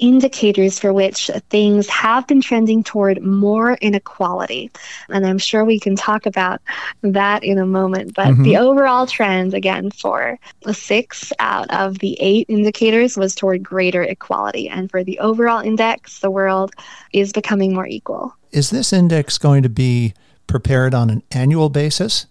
indicators 0.01 0.79
for 0.79 0.91
which 0.91 1.31
things 1.49 1.87
have 1.87 2.27
been 2.27 2.41
trending 2.41 2.83
toward 2.83 3.21
more 3.21 3.75
inequality. 3.75 4.69
And 5.07 5.25
I'm 5.25 5.37
sure 5.37 5.63
we 5.63 5.79
can 5.79 5.95
talk 5.95 6.25
about 6.25 6.59
that 7.03 7.43
in 7.43 7.57
a 7.57 7.65
moment. 7.65 8.13
But 8.15 8.27
mm-hmm. 8.27 8.43
the 8.43 8.57
overall 8.57 9.07
trend, 9.07 9.53
again, 9.53 9.91
for 9.91 10.37
six 10.73 11.31
out 11.39 11.71
of 11.71 11.99
the 11.99 12.17
eight 12.19 12.47
indicators 12.49 13.15
was 13.15 13.35
toward 13.35 13.63
greater 13.63 14.01
equality. 14.03 14.67
And 14.67 14.89
for 14.91 15.03
the 15.03 15.19
overall 15.19 15.61
index, 15.61 16.19
the 16.19 16.31
world 16.31 16.73
is 17.13 17.31
becoming 17.31 17.73
more 17.73 17.87
equal. 17.87 18.35
Is 18.51 18.71
this 18.71 18.91
index 18.91 19.37
going 19.37 19.63
to 19.63 19.69
be 19.69 20.13
prepared 20.47 20.93
on 20.93 21.09
an 21.09 21.23
annual 21.31 21.69
basis? 21.69 22.25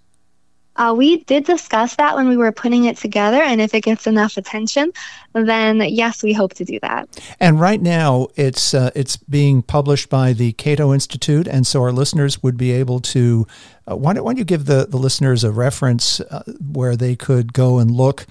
Uh, 0.76 0.94
we 0.96 1.24
did 1.24 1.44
discuss 1.44 1.96
that 1.96 2.14
when 2.16 2.28
we 2.28 2.36
were 2.36 2.52
putting 2.52 2.84
it 2.84 2.96
together, 2.96 3.42
and 3.42 3.60
if 3.60 3.74
it 3.74 3.82
gets 3.82 4.06
enough 4.06 4.36
attention, 4.36 4.90
then 5.32 5.80
yes, 5.80 6.22
we 6.22 6.32
hope 6.32 6.54
to 6.54 6.64
do 6.64 6.78
that. 6.80 7.08
And 7.38 7.60
right 7.60 7.80
now, 7.80 8.28
it's 8.36 8.72
uh, 8.72 8.90
it's 8.94 9.16
being 9.16 9.62
published 9.62 10.08
by 10.08 10.32
the 10.32 10.52
Cato 10.52 10.94
Institute, 10.94 11.46
and 11.46 11.66
so 11.66 11.82
our 11.82 11.92
listeners 11.92 12.42
would 12.42 12.56
be 12.56 12.72
able 12.72 13.00
to. 13.00 13.46
Uh, 13.90 13.96
why, 13.96 14.12
don't, 14.12 14.24
why 14.24 14.32
don't 14.32 14.38
you 14.38 14.44
give 14.44 14.66
the, 14.66 14.86
the 14.86 14.96
listeners 14.96 15.42
a 15.42 15.50
reference 15.50 16.20
uh, 16.20 16.42
where 16.72 16.96
they 16.96 17.16
could 17.16 17.52
go 17.52 17.78
and 17.78 17.90
look 17.90 18.26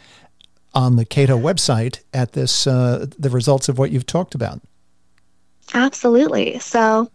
on 0.73 0.95
the 0.95 1.05
Cato 1.05 1.37
website 1.37 1.99
at 2.13 2.33
this 2.33 2.65
uh, 2.65 3.05
the 3.17 3.29
results 3.29 3.69
of 3.69 3.77
what 3.77 3.91
you've 3.91 4.05
talked 4.05 4.33
about? 4.35 4.61
Absolutely. 5.73 6.59
So 6.59 7.09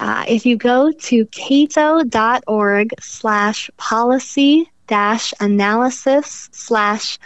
uh, 0.00 0.24
if 0.28 0.46
you 0.46 0.56
go 0.56 0.92
to 0.92 1.26
cato.org 1.26 2.94
slash 3.00 3.70
policy 3.76 4.70
dash 4.86 5.34
analysis 5.40 6.48
slash 6.52 7.18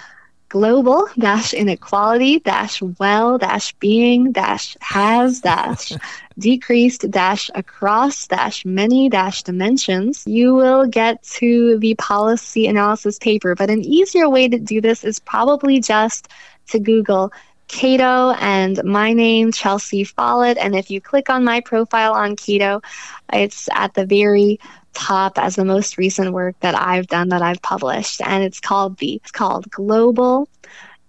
global 0.48 1.06
dash 1.16 1.54
inequality 1.54 2.40
dash 2.40 2.82
well 2.98 3.38
dash 3.38 3.72
being 3.74 4.32
dash 4.32 4.76
has 4.80 5.40
dash 5.40 5.92
decreased 6.38 7.08
dash 7.10 7.50
across 7.54 8.26
dash 8.26 8.64
many 8.64 9.08
dash 9.08 9.42
dimensions, 9.44 10.24
you 10.26 10.54
will 10.54 10.86
get 10.86 11.22
to 11.22 11.78
the 11.78 11.94
policy 11.96 12.66
analysis 12.66 13.18
paper. 13.18 13.54
But 13.54 13.70
an 13.70 13.84
easier 13.84 14.28
way 14.28 14.48
to 14.48 14.58
do 14.58 14.80
this 14.80 15.04
is 15.04 15.20
probably 15.20 15.80
just 15.80 16.28
to 16.68 16.78
Google 16.78 17.32
Cato 17.70 18.32
and 18.40 18.82
my 18.84 19.12
name, 19.12 19.52
Chelsea 19.52 20.04
Follett. 20.04 20.58
And 20.58 20.74
if 20.74 20.90
you 20.90 21.00
click 21.00 21.30
on 21.30 21.44
my 21.44 21.60
profile 21.60 22.12
on 22.12 22.36
Cato, 22.36 22.82
it's 23.32 23.68
at 23.72 23.94
the 23.94 24.06
very 24.06 24.58
top 24.92 25.38
as 25.38 25.54
the 25.54 25.64
most 25.64 25.96
recent 25.96 26.32
work 26.32 26.56
that 26.60 26.74
I've 26.74 27.06
done 27.06 27.28
that 27.28 27.42
I've 27.42 27.62
published. 27.62 28.20
And 28.22 28.42
it's 28.42 28.60
called 28.60 28.98
the 28.98 29.14
it's 29.14 29.30
called 29.30 29.70
Global 29.70 30.48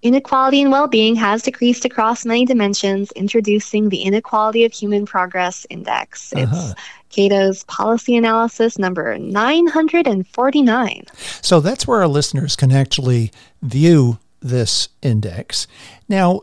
Inequality 0.04 0.64
and 0.64 0.72
Well-Being 0.72 1.16
has 1.16 1.44
decreased 1.44 1.86
across 1.86 2.26
many 2.26 2.44
dimensions, 2.44 3.12
introducing 3.12 3.90
the 3.90 4.02
Inequality 4.02 4.66
of 4.66 4.74
Human 4.74 5.06
Progress 5.06 5.68
Index. 5.70 6.34
Uh-huh. 6.34 6.48
It's 6.72 6.74
Cato's 7.10 7.64
policy 7.66 8.16
analysis 8.16 8.80
number 8.80 9.18
949. 9.20 11.06
So 11.42 11.60
that's 11.60 11.86
where 11.86 12.02
our 12.02 12.08
listeners 12.08 12.56
can 12.56 12.72
actually 12.72 13.32
view 13.62 14.18
this 14.42 14.90
index. 15.04 15.68
Now, 16.10 16.42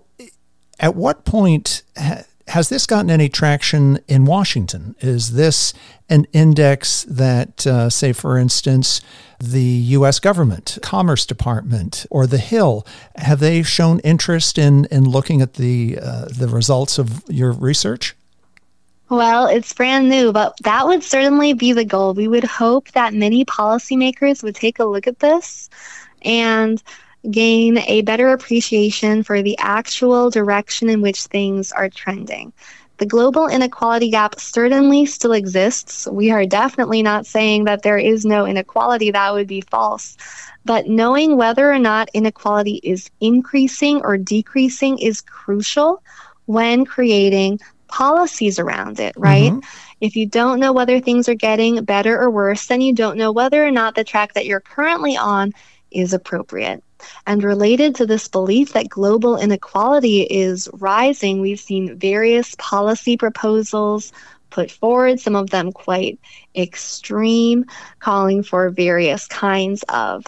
at 0.78 0.94
what 0.94 1.24
point 1.24 1.82
ha- 1.96 2.22
has 2.48 2.68
this 2.68 2.86
gotten 2.86 3.10
any 3.10 3.28
traction 3.28 3.98
in 4.08 4.24
Washington? 4.24 4.94
Is 5.00 5.34
this 5.34 5.74
an 6.08 6.26
index 6.32 7.04
that, 7.04 7.66
uh, 7.66 7.90
say, 7.90 8.12
for 8.12 8.38
instance, 8.38 9.00
the 9.38 9.60
U.S. 9.60 10.18
government, 10.18 10.78
Commerce 10.82 11.26
Department, 11.26 12.06
or 12.10 12.26
the 12.26 12.38
Hill, 12.38 12.86
have 13.16 13.40
they 13.40 13.62
shown 13.62 14.00
interest 14.00 14.58
in 14.58 14.86
in 14.86 15.04
looking 15.04 15.42
at 15.42 15.54
the 15.54 15.98
uh, 16.02 16.26
the 16.26 16.48
results 16.48 16.98
of 16.98 17.22
your 17.28 17.52
research? 17.52 18.16
Well, 19.10 19.46
it's 19.46 19.72
brand 19.72 20.08
new, 20.08 20.32
but 20.32 20.56
that 20.64 20.86
would 20.86 21.02
certainly 21.02 21.54
be 21.54 21.72
the 21.72 21.84
goal. 21.84 22.12
We 22.12 22.28
would 22.28 22.44
hope 22.44 22.90
that 22.92 23.14
many 23.14 23.44
policymakers 23.44 24.42
would 24.42 24.54
take 24.54 24.78
a 24.78 24.84
look 24.84 25.06
at 25.06 25.20
this 25.20 25.70
and 26.22 26.82
gain 27.30 27.78
a 27.78 28.02
better 28.02 28.28
appreciation 28.28 29.22
for 29.22 29.42
the 29.42 29.58
actual 29.58 30.30
direction 30.30 30.88
in 30.88 31.00
which 31.00 31.24
things 31.24 31.72
are 31.72 31.88
trending. 31.88 32.52
The 32.98 33.06
global 33.06 33.46
inequality 33.46 34.10
gap 34.10 34.40
certainly 34.40 35.06
still 35.06 35.32
exists. 35.32 36.08
We 36.10 36.32
are 36.32 36.46
definitely 36.46 37.02
not 37.02 37.26
saying 37.26 37.64
that 37.64 37.82
there 37.82 37.98
is 37.98 38.24
no 38.24 38.44
inequality, 38.44 39.12
that 39.12 39.32
would 39.32 39.46
be 39.46 39.60
false. 39.60 40.16
But 40.64 40.88
knowing 40.88 41.36
whether 41.36 41.72
or 41.72 41.78
not 41.78 42.10
inequality 42.12 42.80
is 42.82 43.08
increasing 43.20 44.00
or 44.02 44.18
decreasing 44.18 44.98
is 44.98 45.20
crucial 45.20 46.02
when 46.46 46.84
creating 46.84 47.60
policies 47.86 48.58
around 48.58 48.98
it, 49.00 49.14
right? 49.16 49.52
Mm-hmm. 49.52 49.68
If 50.00 50.16
you 50.16 50.26
don't 50.26 50.60
know 50.60 50.72
whether 50.72 51.00
things 51.00 51.28
are 51.28 51.34
getting 51.34 51.84
better 51.84 52.20
or 52.20 52.30
worse, 52.30 52.66
then 52.66 52.80
you 52.80 52.94
don't 52.94 53.16
know 53.16 53.32
whether 53.32 53.64
or 53.64 53.70
not 53.70 53.94
the 53.94 54.04
track 54.04 54.34
that 54.34 54.46
you're 54.46 54.60
currently 54.60 55.16
on 55.16 55.52
is 55.90 56.12
appropriate. 56.12 56.82
And 57.26 57.42
related 57.44 57.94
to 57.96 58.06
this 58.06 58.28
belief 58.28 58.72
that 58.72 58.88
global 58.88 59.36
inequality 59.36 60.22
is 60.22 60.68
rising, 60.72 61.40
we've 61.40 61.60
seen 61.60 61.98
various 61.98 62.54
policy 62.58 63.16
proposals 63.16 64.12
put 64.50 64.70
forward, 64.70 65.20
some 65.20 65.36
of 65.36 65.50
them 65.50 65.72
quite 65.72 66.18
extreme, 66.56 67.66
calling 68.00 68.42
for 68.42 68.70
various 68.70 69.26
kinds 69.28 69.84
of 69.88 70.24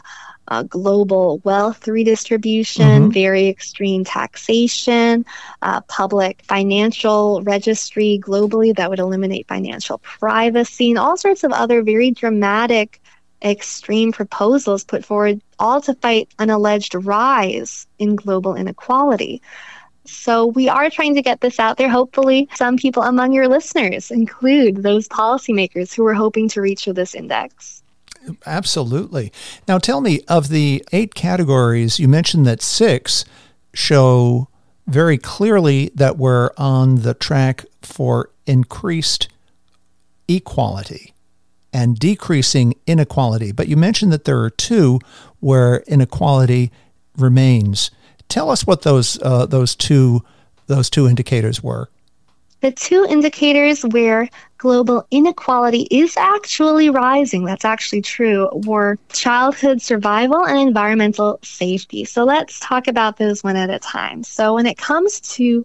uh, 0.48 0.64
global 0.64 1.40
wealth 1.44 1.86
redistribution, 1.86 3.02
mm-hmm. 3.04 3.10
very 3.10 3.46
extreme 3.46 4.04
taxation, 4.04 5.24
uh, 5.62 5.80
public 5.82 6.42
financial 6.42 7.40
registry 7.42 8.20
globally 8.22 8.74
that 8.74 8.90
would 8.90 8.98
eliminate 8.98 9.46
financial 9.46 9.98
privacy, 9.98 10.90
and 10.90 10.98
all 10.98 11.16
sorts 11.16 11.44
of 11.44 11.52
other 11.52 11.82
very 11.82 12.10
dramatic 12.10 12.99
extreme 13.42 14.12
proposals 14.12 14.84
put 14.84 15.04
forward, 15.04 15.40
all 15.58 15.80
to 15.82 15.94
fight 15.94 16.28
an 16.38 16.50
alleged 16.50 16.94
rise 16.94 17.86
in 17.98 18.16
global 18.16 18.54
inequality. 18.54 19.42
So 20.04 20.46
we 20.46 20.68
are 20.68 20.90
trying 20.90 21.14
to 21.14 21.22
get 21.22 21.40
this 21.40 21.60
out 21.60 21.76
there. 21.76 21.88
Hopefully, 21.88 22.48
some 22.54 22.76
people 22.76 23.02
among 23.02 23.32
your 23.32 23.48
listeners 23.48 24.10
include 24.10 24.82
those 24.82 25.08
policymakers 25.08 25.94
who 25.94 26.04
are 26.06 26.14
hoping 26.14 26.48
to 26.48 26.60
reach 26.60 26.84
for 26.84 26.92
this 26.92 27.14
index. 27.14 27.82
Absolutely. 28.44 29.32
Now, 29.66 29.78
tell 29.78 30.00
me 30.00 30.20
of 30.28 30.48
the 30.48 30.84
eight 30.92 31.14
categories, 31.14 31.98
you 31.98 32.08
mentioned 32.08 32.46
that 32.46 32.60
six 32.60 33.24
show 33.72 34.48
very 34.86 35.16
clearly 35.16 35.90
that 35.94 36.18
we're 36.18 36.50
on 36.56 36.96
the 36.96 37.14
track 37.14 37.64
for 37.82 38.30
increased 38.46 39.28
equality 40.28 41.14
and 41.72 41.98
decreasing 41.98 42.74
inequality. 42.86 43.52
But 43.52 43.68
you 43.68 43.76
mentioned 43.76 44.12
that 44.12 44.24
there 44.24 44.40
are 44.40 44.50
two 44.50 45.00
where 45.40 45.78
inequality 45.86 46.70
remains. 47.16 47.90
Tell 48.28 48.50
us 48.50 48.66
what 48.66 48.82
those 48.82 49.20
uh, 49.22 49.46
those 49.46 49.74
two 49.74 50.24
those 50.66 50.90
two 50.90 51.08
indicators 51.08 51.62
were. 51.62 51.88
The 52.60 52.70
two 52.70 53.06
indicators 53.08 53.82
where 53.86 54.28
global 54.58 55.06
inequality 55.10 55.88
is 55.90 56.14
actually 56.18 56.90
rising, 56.90 57.44
that's 57.44 57.64
actually 57.64 58.02
true, 58.02 58.50
were 58.52 58.98
childhood 59.12 59.80
survival 59.80 60.46
and 60.46 60.58
environmental 60.58 61.38
safety. 61.42 62.04
So 62.04 62.24
let's 62.24 62.60
talk 62.60 62.86
about 62.86 63.16
those 63.16 63.42
one 63.42 63.56
at 63.56 63.70
a 63.70 63.78
time. 63.78 64.22
So 64.22 64.54
when 64.54 64.66
it 64.66 64.76
comes 64.76 65.20
to 65.36 65.64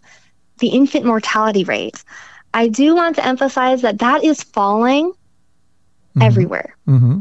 the 0.60 0.70
infant 0.70 1.06
mortality 1.06 1.66
rate, 1.66 2.02
I 2.54 2.70
do 2.70 2.96
want 2.96 3.18
to 3.18 3.26
emphasize 3.26 3.82
that 3.82 4.00
that 4.00 4.24
is 4.24 4.42
falling 4.42 5.12
mm-hmm. 6.16 6.22
everywhere. 6.22 6.76
Mm-hmm. 6.88 7.20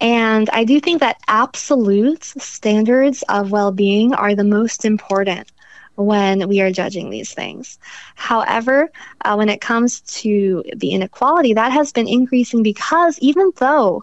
And 0.00 0.50
I 0.50 0.64
do 0.64 0.80
think 0.80 1.00
that 1.00 1.20
absolute 1.28 2.24
standards 2.24 3.22
of 3.28 3.50
well 3.50 3.72
being 3.72 4.12
are 4.12 4.34
the 4.34 4.44
most 4.44 4.84
important 4.84 5.50
when 5.96 6.48
we 6.48 6.60
are 6.60 6.72
judging 6.72 7.10
these 7.10 7.32
things. 7.32 7.78
However, 8.16 8.90
uh, 9.24 9.36
when 9.36 9.48
it 9.48 9.60
comes 9.60 10.00
to 10.00 10.64
the 10.74 10.90
inequality, 10.90 11.54
that 11.54 11.72
has 11.72 11.92
been 11.92 12.08
increasing 12.08 12.64
because 12.64 13.18
even 13.20 13.52
though 13.56 14.02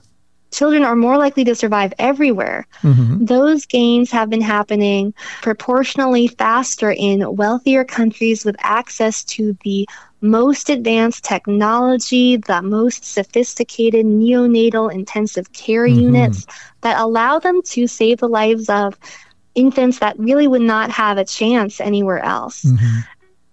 children 0.51 0.83
are 0.83 0.95
more 0.95 1.17
likely 1.17 1.43
to 1.45 1.55
survive 1.55 1.93
everywhere. 1.97 2.67
Mm-hmm. 2.83 3.25
Those 3.25 3.65
gains 3.65 4.11
have 4.11 4.29
been 4.29 4.41
happening 4.41 5.13
proportionally 5.41 6.27
faster 6.27 6.91
in 6.91 7.35
wealthier 7.35 7.83
countries 7.83 8.45
with 8.45 8.55
access 8.59 9.23
to 9.25 9.57
the 9.63 9.87
most 10.21 10.69
advanced 10.69 11.23
technology, 11.23 12.37
the 12.37 12.61
most 12.61 13.05
sophisticated 13.05 14.05
neonatal 14.05 14.93
intensive 14.93 15.51
care 15.53 15.87
mm-hmm. 15.87 15.99
units 15.99 16.45
that 16.81 16.99
allow 16.99 17.39
them 17.39 17.61
to 17.63 17.87
save 17.87 18.19
the 18.19 18.29
lives 18.29 18.69
of 18.69 18.99
infants 19.55 19.99
that 19.99 20.17
really 20.19 20.47
would 20.47 20.61
not 20.61 20.91
have 20.91 21.17
a 21.17 21.25
chance 21.25 21.81
anywhere 21.81 22.19
else. 22.19 22.63
Mm-hmm 22.63 22.99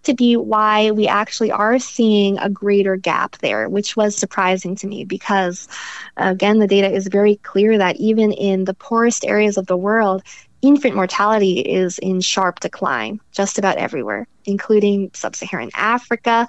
to 0.08 0.14
be 0.14 0.36
why 0.36 0.90
we 0.90 1.06
actually 1.06 1.52
are 1.52 1.78
seeing 1.78 2.38
a 2.38 2.48
greater 2.48 2.96
gap 2.96 3.36
there, 3.38 3.68
which 3.68 3.94
was 3.94 4.16
surprising 4.16 4.74
to 4.76 4.86
me 4.86 5.04
because, 5.04 5.68
again, 6.16 6.58
the 6.58 6.66
data 6.66 6.90
is 6.90 7.08
very 7.08 7.36
clear 7.36 7.76
that 7.76 7.96
even 7.96 8.32
in 8.32 8.64
the 8.64 8.72
poorest 8.72 9.24
areas 9.26 9.58
of 9.58 9.66
the 9.66 9.76
world, 9.76 10.22
infant 10.62 10.96
mortality 10.96 11.60
is 11.60 11.98
in 11.98 12.20
sharp 12.22 12.60
decline 12.60 13.20
just 13.32 13.58
about 13.58 13.76
everywhere, 13.76 14.26
including 14.46 15.10
sub 15.12 15.36
Saharan 15.36 15.70
Africa, 15.74 16.48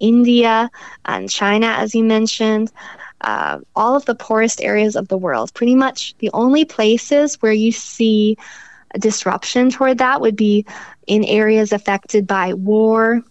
India, 0.00 0.68
and 1.04 1.30
China, 1.30 1.68
as 1.68 1.94
you 1.94 2.02
mentioned. 2.02 2.72
Uh, 3.20 3.60
all 3.74 3.96
of 3.96 4.04
the 4.04 4.14
poorest 4.14 4.60
areas 4.60 4.94
of 4.94 5.08
the 5.08 5.16
world. 5.16 5.54
Pretty 5.54 5.74
much 5.74 6.14
the 6.18 6.30
only 6.34 6.64
places 6.64 7.36
where 7.40 7.52
you 7.52 7.72
see 7.72 8.36
disruption 8.98 9.70
toward 9.70 9.98
that 9.98 10.20
would 10.20 10.36
be 10.36 10.64
in 11.06 11.24
areas 11.24 11.72
affected 11.72 12.26
by 12.26 12.54
war 12.54 13.22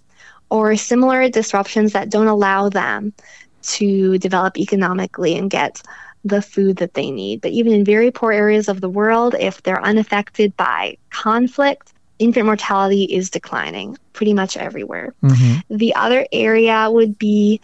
or 0.49 0.75
similar 0.75 1.27
disruptions 1.29 1.93
that 1.93 2.09
don't 2.09 2.27
allow 2.27 2.69
them 2.69 3.13
to 3.61 4.17
develop 4.19 4.57
economically 4.57 5.37
and 5.37 5.49
get 5.49 5.81
the 6.23 6.41
food 6.41 6.77
that 6.77 6.93
they 6.93 7.11
need. 7.11 7.41
But 7.41 7.51
even 7.51 7.73
in 7.73 7.85
very 7.85 8.11
poor 8.11 8.31
areas 8.31 8.67
of 8.67 8.81
the 8.81 8.89
world, 8.89 9.35
if 9.39 9.61
they're 9.63 9.81
unaffected 9.81 10.55
by 10.57 10.97
conflict, 11.09 11.93
infant 12.19 12.45
mortality 12.45 13.03
is 13.03 13.29
declining 13.29 13.97
pretty 14.13 14.33
much 14.33 14.57
everywhere. 14.57 15.13
Mm-hmm. 15.21 15.75
The 15.75 15.95
other 15.95 16.25
area 16.31 16.89
would 16.89 17.17
be 17.19 17.59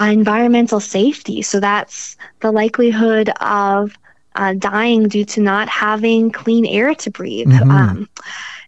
environmental 0.00 0.80
safety. 0.80 1.42
So 1.42 1.60
that's 1.60 2.16
the 2.40 2.50
likelihood 2.50 3.30
of 3.40 3.96
uh, 4.34 4.54
dying 4.54 5.08
due 5.08 5.24
to 5.24 5.40
not 5.40 5.68
having 5.68 6.30
clean 6.30 6.66
air 6.66 6.94
to 6.94 7.10
breathe. 7.10 7.48
Mm-hmm. 7.48 7.70
Um, 7.70 8.08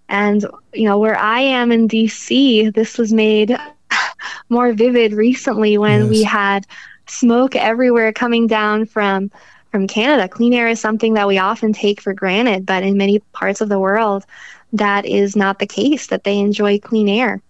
and, 0.08 0.46
you 0.72 0.84
know, 0.84 0.98
where 0.98 1.16
I 1.16 1.40
am 1.40 1.72
in 1.72 1.88
DC, 1.88 2.72
this 2.74 2.98
was 2.98 3.12
made 3.12 3.56
more 4.48 4.72
vivid 4.72 5.12
recently 5.12 5.78
when 5.78 6.02
yes. 6.02 6.10
we 6.10 6.22
had 6.22 6.66
smoke 7.06 7.56
everywhere 7.56 8.12
coming 8.12 8.46
down 8.46 8.86
from 8.86 9.30
from 9.70 9.86
Canada. 9.86 10.28
Clean 10.28 10.54
air 10.54 10.68
is 10.68 10.80
something 10.80 11.14
that 11.14 11.26
we 11.26 11.38
often 11.38 11.72
take 11.72 12.00
for 12.00 12.14
granted, 12.14 12.64
but 12.64 12.82
in 12.82 12.96
many 12.96 13.18
parts 13.32 13.60
of 13.60 13.68
the 13.68 13.78
world, 13.78 14.24
that 14.72 15.04
is 15.04 15.36
not 15.36 15.58
the 15.58 15.66
case, 15.66 16.06
that 16.06 16.24
they 16.24 16.38
enjoy 16.38 16.78
clean 16.78 17.08
air. 17.08 17.42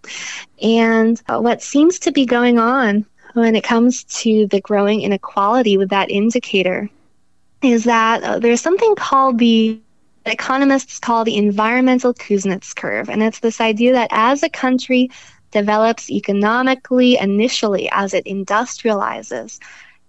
And 0.61 1.21
what 1.27 1.61
seems 1.61 1.99
to 1.99 2.11
be 2.11 2.25
going 2.25 2.59
on 2.59 3.05
when 3.33 3.55
it 3.55 3.63
comes 3.63 4.03
to 4.05 4.47
the 4.47 4.59
growing 4.61 5.01
inequality 5.01 5.77
with 5.77 5.89
that 5.89 6.09
indicator 6.09 6.89
is 7.61 7.85
that 7.85 8.23
uh, 8.23 8.39
there's 8.39 8.61
something 8.61 8.95
called 8.95 9.39
the 9.39 9.79
economists 10.25 10.99
call 10.99 11.23
the 11.23 11.37
environmental 11.37 12.13
Kuznets 12.13 12.75
curve. 12.75 13.09
And 13.09 13.23
it's 13.23 13.39
this 13.39 13.61
idea 13.61 13.93
that 13.93 14.09
as 14.11 14.43
a 14.43 14.49
country 14.49 15.09
develops 15.51 16.09
economically 16.09 17.17
initially, 17.17 17.89
as 17.91 18.13
it 18.13 18.25
industrializes, 18.25 19.59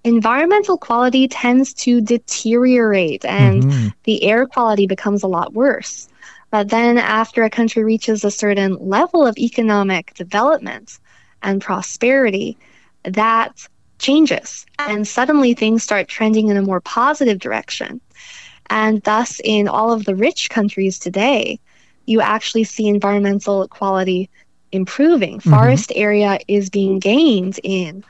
environmental 0.04 0.78
quality 0.78 1.28
tends 1.28 1.72
to 1.74 2.00
deteriorate 2.00 3.24
and 3.24 3.62
mm-hmm. 3.62 3.88
the 4.04 4.24
air 4.24 4.46
quality 4.46 4.86
becomes 4.86 5.22
a 5.22 5.28
lot 5.28 5.52
worse. 5.52 6.08
But 6.50 6.70
then, 6.70 6.96
after 6.96 7.42
a 7.42 7.50
country 7.50 7.84
reaches 7.84 8.24
a 8.24 8.30
certain 8.30 8.76
level 8.88 9.26
of 9.26 9.36
economic 9.36 10.14
development 10.14 10.98
and 11.42 11.60
prosperity, 11.60 12.56
that 13.02 13.68
changes. 13.98 14.66
And 14.78 15.06
suddenly 15.06 15.54
things 15.54 15.82
start 15.82 16.08
trending 16.08 16.48
in 16.48 16.56
a 16.56 16.62
more 16.62 16.80
positive 16.80 17.38
direction. 17.38 18.00
And 18.70 19.02
thus, 19.02 19.40
in 19.42 19.68
all 19.68 19.92
of 19.92 20.04
the 20.04 20.14
rich 20.14 20.50
countries 20.50 20.98
today, 20.98 21.58
you 22.06 22.20
actually 22.20 22.64
see 22.64 22.88
environmental 22.88 23.66
quality 23.68 24.30
improving. 24.72 25.38
Mm-hmm. 25.38 25.50
Forest 25.50 25.92
area 25.94 26.38
is 26.48 26.70
being 26.70 26.98
gained 26.98 27.58
in 27.62 28.04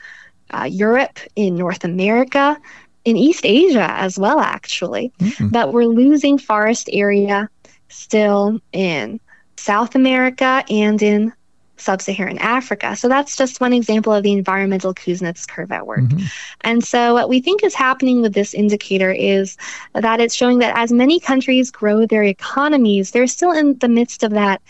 uh, 0.51 0.67
Europe, 0.69 1.19
in 1.35 1.55
North 1.55 1.83
America, 1.83 2.57
in 3.05 3.17
East 3.17 3.45
Asia 3.45 3.91
as 3.91 4.19
well, 4.19 4.39
actually. 4.39 5.11
Mm-hmm. 5.19 5.49
But 5.49 5.73
we're 5.73 5.85
losing 5.85 6.37
forest 6.37 6.89
area 6.91 7.49
still 7.89 8.59
in 8.71 9.19
South 9.57 9.95
America 9.95 10.63
and 10.69 11.01
in 11.01 11.33
sub 11.79 12.01
Saharan 12.01 12.37
Africa. 12.39 12.95
So 12.95 13.07
that's 13.07 13.35
just 13.35 13.61
one 13.61 13.73
example 13.73 14.13
of 14.13 14.23
the 14.23 14.33
environmental 14.33 14.93
Kuznets 14.93 15.47
curve 15.47 15.71
at 15.71 15.87
work. 15.87 15.99
Mm-hmm. 15.99 16.25
And 16.61 16.83
so, 16.83 17.13
what 17.13 17.29
we 17.29 17.41
think 17.41 17.63
is 17.63 17.73
happening 17.73 18.21
with 18.21 18.33
this 18.33 18.53
indicator 18.53 19.11
is 19.11 19.57
that 19.93 20.19
it's 20.19 20.35
showing 20.35 20.59
that 20.59 20.77
as 20.77 20.91
many 20.91 21.19
countries 21.19 21.71
grow 21.71 22.05
their 22.05 22.23
economies, 22.23 23.11
they're 23.11 23.27
still 23.27 23.51
in 23.51 23.77
the 23.79 23.89
midst 23.89 24.23
of 24.23 24.31
that 24.31 24.61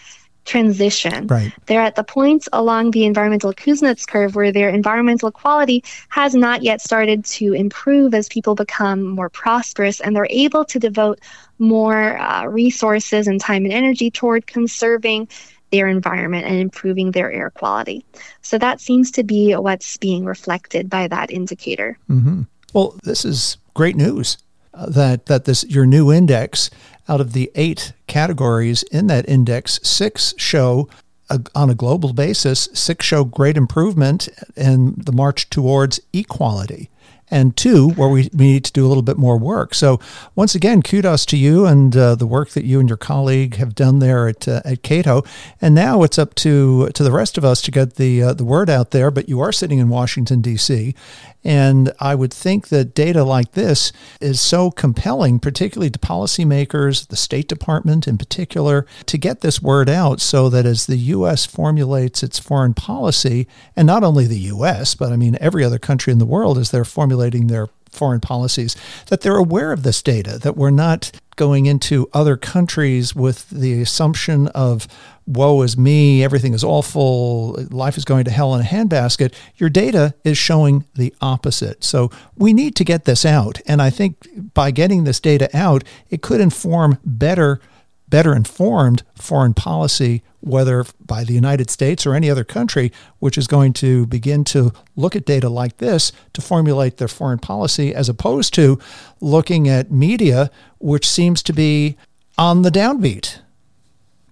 transition. 0.45 1.28
Right. 1.28 1.54
They're 1.67 1.82
at 1.82 1.95
the 1.95 2.04
points 2.04 2.50
along 2.52 2.91
the 2.91 3.06
environmental 3.06 3.54
Kuznets 3.54 4.08
curve 4.08 4.36
where 4.36 4.52
their 4.52 4.69
environmental 4.69 5.32
quality 5.32 5.84
has 6.10 6.34
not 6.34 6.63
yet 6.63 6.82
started 6.82 7.24
to 7.26 7.54
improve 7.54 8.15
as 8.15 8.28
people 8.28 8.56
become 8.56 9.04
more 9.04 9.30
prosperous 9.30 10.00
and 10.00 10.15
they're 10.15 10.28
able 10.30 10.65
to 10.65 10.80
devote 10.80 11.19
more 11.60 12.17
uh, 12.17 12.45
resources 12.45 13.28
and 13.28 13.39
time 13.39 13.63
and 13.65 13.74
energy 13.74 14.10
toward 14.10 14.48
conserving 14.48 15.28
their 15.72 15.88
environment 15.88 16.46
and 16.46 16.56
improving 16.56 17.12
their 17.12 17.32
air 17.32 17.50
quality. 17.50 18.06
So 18.42 18.58
that 18.58 18.82
seems 18.82 19.12
to 19.12 19.24
be 19.24 19.54
what's 19.54 19.98
being 19.98 20.26
reflected 20.26 20.90
by 20.90 21.08
that 21.08 21.32
indicator. 21.32 21.98
Mm-hmm. 22.10 22.44
Well, 22.74 22.96
this 23.04 23.26
is 23.26 23.58
great 23.74 23.96
news 23.96 24.38
uh, 24.74 24.90
that 24.90 25.26
that 25.28 25.46
this 25.46 25.64
your 25.66 25.86
new 25.86 26.12
index 26.12 26.70
out 27.08 27.22
of 27.22 27.34
the 27.34 27.52
eight 27.56 27.94
categories 28.08 28.84
in 28.84 29.08
that 29.08 29.28
index, 29.28 29.80
six 29.84 30.34
show 30.38 30.88
uh, 31.30 31.40
on 31.56 31.70
a 31.70 31.76
global 31.76 32.14
basis, 32.14 32.70
six 32.74 33.06
show 33.06 33.24
great 33.24 33.58
improvement 33.58 34.30
in 34.56 34.96
the 34.98 35.12
march 35.12 35.50
towards 35.50 36.00
equality 36.14 36.90
and 37.32 37.56
two, 37.56 37.89
where 37.92 38.10
we, 38.10 38.30
we 38.34 38.46
need 38.46 38.65
to 38.65 38.72
do 38.72 38.86
a 38.86 38.89
little 38.89 39.04
bit 39.04 39.18
more 39.18 39.38
work. 39.38 39.74
So, 39.74 40.00
once 40.36 40.56
again, 40.56 40.82
kudos 40.82 41.26
to 41.28 41.38
you 41.38 41.65
and 41.65 41.96
uh, 41.96 42.15
the 42.15 42.28
work 42.28 42.50
that 42.52 42.65
you 42.65 42.80
and 42.80 42.89
your 42.89 42.98
colleague 42.98 43.56
have 43.56 43.76
done 43.76 44.00
there 44.00 44.28
at, 44.28 44.48
uh, 44.48 44.62
at 44.65 44.84
Cato. 44.84 45.24
And 45.62 45.76
now 45.76 46.04
it's 46.04 46.18
up 46.18 46.36
to 46.36 46.89
to 46.89 47.04
the 47.04 47.12
rest 47.12 47.38
of 47.38 47.46
us 47.46 47.62
to 47.63 47.72
get 47.72 47.96
the 47.96 48.24
uh, 48.24 48.34
the 48.34 48.46
word 48.46 48.70
out 48.70 48.92
there. 48.92 49.12
But 49.12 49.30
you 49.30 49.39
are 49.39 49.52
sitting 49.52 49.80
in 49.80 49.89
Washington 49.89 50.42
D.C., 50.42 50.96
and 51.42 51.94
I 52.00 52.15
would 52.15 52.34
think 52.34 52.68
that 52.68 52.94
data 52.94 53.24
like 53.24 53.54
this 53.54 53.94
is 54.20 54.42
so 54.42 54.72
compelling, 54.72 55.39
particularly 55.39 55.89
to 55.89 56.00
policymakers, 56.00 57.08
the 57.08 57.15
State 57.15 57.48
Department 57.48 58.10
in 58.10 58.18
particular, 58.18 58.86
to 59.06 59.18
get 59.18 59.39
this 59.39 59.62
word 59.62 59.89
out 59.89 60.20
so 60.20 60.50
that 60.50 60.65
as 60.65 60.86
the 60.86 60.98
U.S. 60.98 61.46
formulates 61.46 62.24
its 62.24 62.39
foreign 62.39 62.74
policy, 62.74 63.48
and 63.76 63.88
not 63.88 64.04
only 64.04 64.28
the 64.28 64.39
U.S., 64.39 64.96
but 64.96 65.13
I 65.13 65.15
mean 65.15 65.38
every 65.39 65.63
other 65.63 65.80
country 65.80 66.12
in 66.12 66.20
the 66.20 66.26
world 66.26 66.58
as 66.58 66.72
they're 66.72 66.84
formulating 66.84 67.19
their 67.48 67.68
foreign 67.92 68.20
policies, 68.20 68.76
that 69.08 69.22
they're 69.22 69.36
aware 69.36 69.72
of 69.72 69.84
this 69.84 70.02
data, 70.02 70.38
that 70.40 70.56
we're 70.56 70.70
not 70.70 71.12
going 71.36 71.66
into 71.66 72.10
other 72.14 72.38
countries 72.38 73.16
with 73.16 73.50
the 73.50 73.82
assumption 73.82 74.48
of 74.50 74.88
woe 75.26 75.62
is 75.62 75.78
me, 75.78 76.24
everything 76.24 76.54
is 76.54 76.64
awful, 76.64 77.54
life 77.70 77.98
is 77.98 78.06
going 78.06 78.26
to 78.26 78.32
hell 78.32 78.56
in 78.56 78.62
a 78.62 78.64
handbasket, 78.64 79.34
your 79.58 79.70
data 79.70 80.14
is 80.24 80.38
showing 80.38 80.86
the 80.96 81.14
opposite. 81.22 81.84
So 81.84 82.12
we 82.36 82.52
need 82.52 82.76
to 82.78 82.84
get 82.84 83.06
this 83.06 83.26
out. 83.26 83.62
And 83.68 83.82
I 83.82 83.90
think 83.90 84.54
by 84.54 84.72
getting 84.72 85.04
this 85.04 85.20
data 85.20 85.50
out, 85.56 85.84
it 86.10 86.22
could 86.22 86.42
inform 86.42 86.98
better 87.06 87.62
better 88.10 88.36
informed 88.36 89.04
foreign 89.15 89.54
policy, 89.54 90.24
whether 90.41 90.86
by 91.06 91.24
the 91.24 91.34
United 91.34 91.69
States 91.69 92.06
or 92.06 92.15
any 92.15 92.30
other 92.30 92.43
country, 92.43 92.91
which 93.19 93.38
is 93.38 93.48
going 93.48 93.74
to 93.74 94.06
begin 94.08 94.43
to 94.43 94.72
look 94.95 95.15
at 95.15 95.26
data 95.26 95.50
like 95.50 95.78
this 95.78 96.12
to 96.34 96.41
formulate 96.41 96.98
their 96.98 97.08
foreign 97.08 97.39
policy, 97.39 97.93
as 97.93 98.10
opposed 98.10 98.54
to 98.54 98.80
looking 99.22 99.67
at 99.67 99.91
media, 99.91 100.50
which 100.80 101.08
seems 101.08 101.43
to 101.43 101.54
be 101.54 101.98
on 102.38 102.62
the 102.62 102.72
downbeat. 102.72 103.39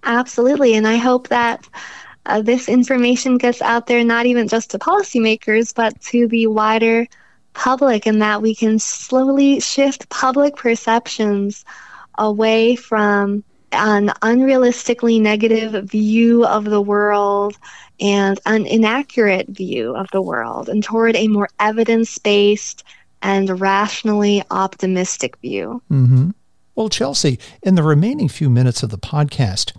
Absolutely. 0.04 0.74
And 0.74 0.88
I 0.88 0.96
hope 0.96 1.28
that 1.28 1.68
uh, 2.26 2.42
this 2.42 2.68
information 2.68 3.38
gets 3.38 3.60
out 3.62 3.86
there 3.86 4.04
not 4.04 4.26
even 4.26 4.48
just 4.48 4.70
to 4.70 4.78
policymakers, 4.78 5.74
but 5.74 6.00
to 6.02 6.26
the 6.28 6.46
wider 6.46 7.06
public, 7.54 8.06
and 8.06 8.22
that 8.22 8.40
we 8.40 8.54
can 8.54 8.78
slowly 8.78 9.60
shift 9.60 10.08
public 10.08 10.56
perceptions 10.56 11.64
away 12.16 12.76
from 12.76 13.42
an 13.72 14.08
unrealistically 14.22 15.20
negative 15.20 15.84
view 15.84 16.44
of 16.46 16.64
the 16.64 16.80
world 16.80 17.58
and 18.00 18.38
an 18.46 18.66
inaccurate 18.66 19.48
view 19.48 19.94
of 19.96 20.06
the 20.12 20.22
world 20.22 20.68
and 20.68 20.82
toward 20.82 21.16
a 21.16 21.28
more 21.28 21.48
evidence 21.58 22.18
based, 22.18 22.84
and 23.22 23.60
rationally 23.60 24.42
optimistic 24.50 25.36
view. 25.38 25.82
Mm-hmm. 25.90 26.30
Well, 26.74 26.88
Chelsea, 26.88 27.38
in 27.62 27.74
the 27.74 27.82
remaining 27.82 28.28
few 28.28 28.48
minutes 28.48 28.84
of 28.84 28.90
the 28.90 28.98
podcast, 28.98 29.72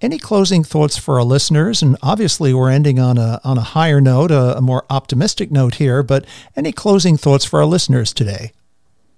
any 0.00 0.18
closing 0.18 0.64
thoughts 0.64 0.96
for 0.96 1.16
our 1.16 1.24
listeners? 1.24 1.82
And 1.82 1.96
obviously, 2.02 2.54
we're 2.54 2.70
ending 2.70 2.98
on 2.98 3.18
a 3.18 3.40
on 3.44 3.58
a 3.58 3.62
higher 3.62 4.00
note, 4.00 4.30
a, 4.30 4.56
a 4.56 4.60
more 4.60 4.84
optimistic 4.90 5.50
note 5.50 5.76
here. 5.76 6.02
But 6.02 6.24
any 6.54 6.72
closing 6.72 7.16
thoughts 7.16 7.44
for 7.44 7.60
our 7.60 7.66
listeners 7.66 8.12
today? 8.12 8.52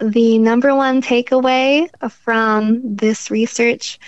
The 0.00 0.38
number 0.38 0.74
one 0.74 1.02
takeaway 1.02 1.88
from 2.10 2.80
this 2.96 3.30
research 3.30 3.98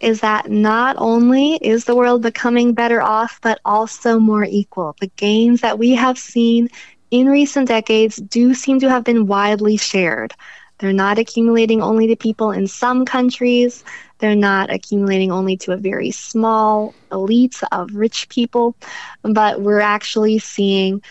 is 0.00 0.20
that 0.20 0.50
not 0.50 0.96
only 0.98 1.54
is 1.54 1.84
the 1.84 1.94
world 1.94 2.22
becoming 2.22 2.74
better 2.74 3.00
off, 3.00 3.38
but 3.42 3.60
also 3.64 4.18
more 4.18 4.44
equal. 4.44 4.96
The 5.00 5.10
gains 5.16 5.60
that 5.60 5.78
we 5.78 5.90
have 5.94 6.18
seen 6.18 6.68
in 7.10 7.28
recent 7.28 7.68
decades 7.68 8.16
do 8.16 8.54
seem 8.54 8.80
to 8.80 8.90
have 8.90 9.04
been 9.04 9.26
widely 9.26 9.76
shared. 9.76 10.34
They're 10.78 10.92
not 10.92 11.18
accumulating 11.18 11.80
only 11.80 12.08
to 12.08 12.16
people 12.16 12.50
in 12.50 12.66
some 12.66 13.04
countries. 13.04 13.84
They're 14.18 14.34
not 14.34 14.72
accumulating 14.72 15.30
only 15.30 15.56
to 15.58 15.72
a 15.72 15.76
very 15.76 16.10
small 16.10 16.92
elite 17.12 17.60
of 17.72 17.94
rich 17.94 18.28
people, 18.28 18.74
but 19.22 19.60
we're 19.60 19.80
actually 19.80 20.40
seeing 20.40 21.02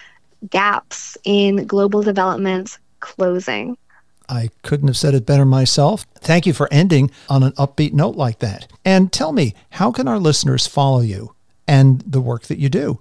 gaps 0.50 1.18
in 1.24 1.66
global 1.66 2.04
development 2.04 2.78
closing. 3.00 3.78
I 4.30 4.50
couldn't 4.64 4.88
have 4.88 4.98
said 4.98 5.14
it 5.14 5.26
better 5.26 5.46
myself. 5.46 6.06
Thank 6.20 6.46
you 6.46 6.54
for 6.54 6.68
ending 6.72 7.12
on 7.30 7.44
an 7.44 7.52
upbeat 7.54 7.94
note 7.94 8.16
like 8.16 8.40
that. 8.40 8.72
And 8.84 9.12
tell 9.12 9.32
me, 9.32 9.54
how 9.72 9.92
can 9.92 10.08
our 10.08 10.20
listeners 10.20 10.68
follow 10.68 11.02
you 11.02 11.36
and 11.68 12.02
the 12.02 12.22
work 12.22 12.44
that 12.44 12.60
you 12.60 12.70
do? 12.70 13.00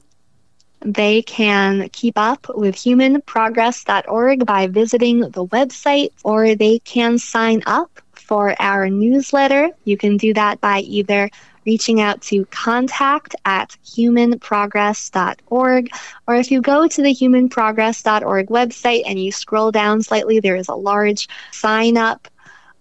They 0.80 1.22
can 1.22 1.88
keep 1.90 2.18
up 2.18 2.46
with 2.54 2.74
humanprogress.org 2.76 4.44
by 4.44 4.66
visiting 4.66 5.20
the 5.20 5.46
website, 5.46 6.10
or 6.24 6.54
they 6.54 6.78
can 6.80 7.18
sign 7.18 7.62
up 7.64 8.00
for 8.12 8.54
our 8.60 8.90
newsletter. 8.90 9.70
You 9.84 9.96
can 9.96 10.18
do 10.18 10.34
that 10.34 10.60
by 10.60 10.80
either 10.80 11.30
reaching 11.66 12.00
out 12.00 12.20
to 12.22 12.44
contact 12.46 13.36
at 13.44 13.76
humanprogress.org. 13.84 15.90
Or 16.26 16.36
if 16.36 16.50
you 16.50 16.60
go 16.60 16.88
to 16.88 17.02
the 17.02 17.14
humanprogress.org 17.14 18.48
website 18.48 19.02
and 19.06 19.18
you 19.18 19.32
scroll 19.32 19.70
down 19.70 20.02
slightly, 20.02 20.40
there 20.40 20.56
is 20.56 20.68
a 20.68 20.74
large 20.74 21.28
sign 21.52 21.96
up 21.96 22.28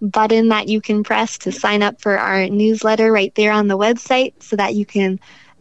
button 0.02 0.50
that 0.50 0.68
you 0.68 0.82
can 0.82 1.04
press 1.04 1.38
to 1.40 1.52
sign 1.52 1.82
up 1.82 2.02
for 2.02 2.18
our 2.18 2.48
newsletter 2.50 3.12
right 3.12 3.34
there 3.36 3.54
on 3.54 3.68
the 3.68 3.78
website 3.78 4.34
so 4.40 4.56
that 4.56 4.76
you 4.76 4.86
can 4.86 5.20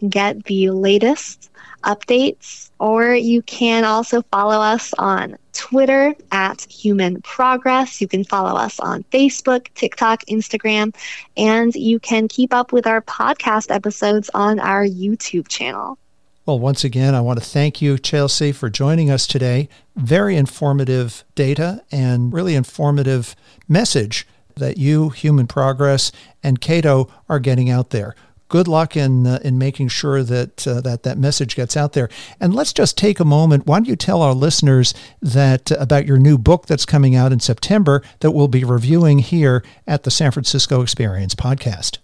get 0.08 0.44
the 0.44 0.70
latest 0.70 1.51
updates, 1.82 2.70
or 2.78 3.14
you 3.14 3.42
can 3.42 3.84
also 3.84 4.22
follow 4.22 4.60
us 4.60 4.92
on 4.98 5.36
Twitter 5.52 6.14
at 6.30 6.62
Human 6.62 7.20
Progress. 7.22 8.00
You 8.00 8.08
can 8.08 8.24
follow 8.24 8.58
us 8.58 8.80
on 8.80 9.04
Facebook, 9.04 9.68
TikTok, 9.74 10.24
Instagram, 10.26 10.94
and 11.36 11.74
you 11.74 11.98
can 12.00 12.28
keep 12.28 12.52
up 12.52 12.72
with 12.72 12.86
our 12.86 13.02
podcast 13.02 13.74
episodes 13.74 14.30
on 14.34 14.58
our 14.60 14.84
YouTube 14.84 15.48
channel. 15.48 15.98
Well, 16.44 16.58
once 16.58 16.82
again, 16.82 17.14
I 17.14 17.20
want 17.20 17.38
to 17.38 17.44
thank 17.44 17.80
you, 17.80 17.98
Chelsea, 17.98 18.50
for 18.50 18.68
joining 18.68 19.10
us 19.10 19.28
today. 19.28 19.68
Very 19.94 20.36
informative 20.36 21.24
data 21.36 21.84
and 21.92 22.32
really 22.32 22.56
informative 22.56 23.36
message 23.68 24.26
that 24.56 24.76
you, 24.76 25.10
Human 25.10 25.46
Progress, 25.46 26.10
and 26.42 26.60
Cato 26.60 27.08
are 27.28 27.38
getting 27.38 27.70
out 27.70 27.90
there 27.90 28.16
good 28.52 28.68
luck 28.68 28.98
in 28.98 29.26
uh, 29.26 29.40
in 29.42 29.56
making 29.56 29.88
sure 29.88 30.22
that 30.22 30.68
uh, 30.68 30.80
that 30.82 31.02
that 31.04 31.16
message 31.16 31.56
gets 31.56 31.74
out 31.74 31.94
there. 31.94 32.10
And 32.38 32.54
let's 32.54 32.74
just 32.74 32.98
take 32.98 33.18
a 33.18 33.24
moment. 33.24 33.66
Why 33.66 33.78
don't 33.78 33.88
you 33.88 33.96
tell 33.96 34.20
our 34.20 34.34
listeners 34.34 34.92
that 35.22 35.72
uh, 35.72 35.76
about 35.80 36.06
your 36.06 36.18
new 36.18 36.36
book 36.36 36.66
that's 36.66 36.84
coming 36.84 37.16
out 37.16 37.32
in 37.32 37.40
September 37.40 38.02
that 38.20 38.32
we'll 38.32 38.48
be 38.48 38.62
reviewing 38.62 39.20
here 39.20 39.64
at 39.86 40.02
the 40.02 40.10
San 40.10 40.30
Francisco 40.30 40.82
Experience 40.82 41.34
podcast. 41.34 41.96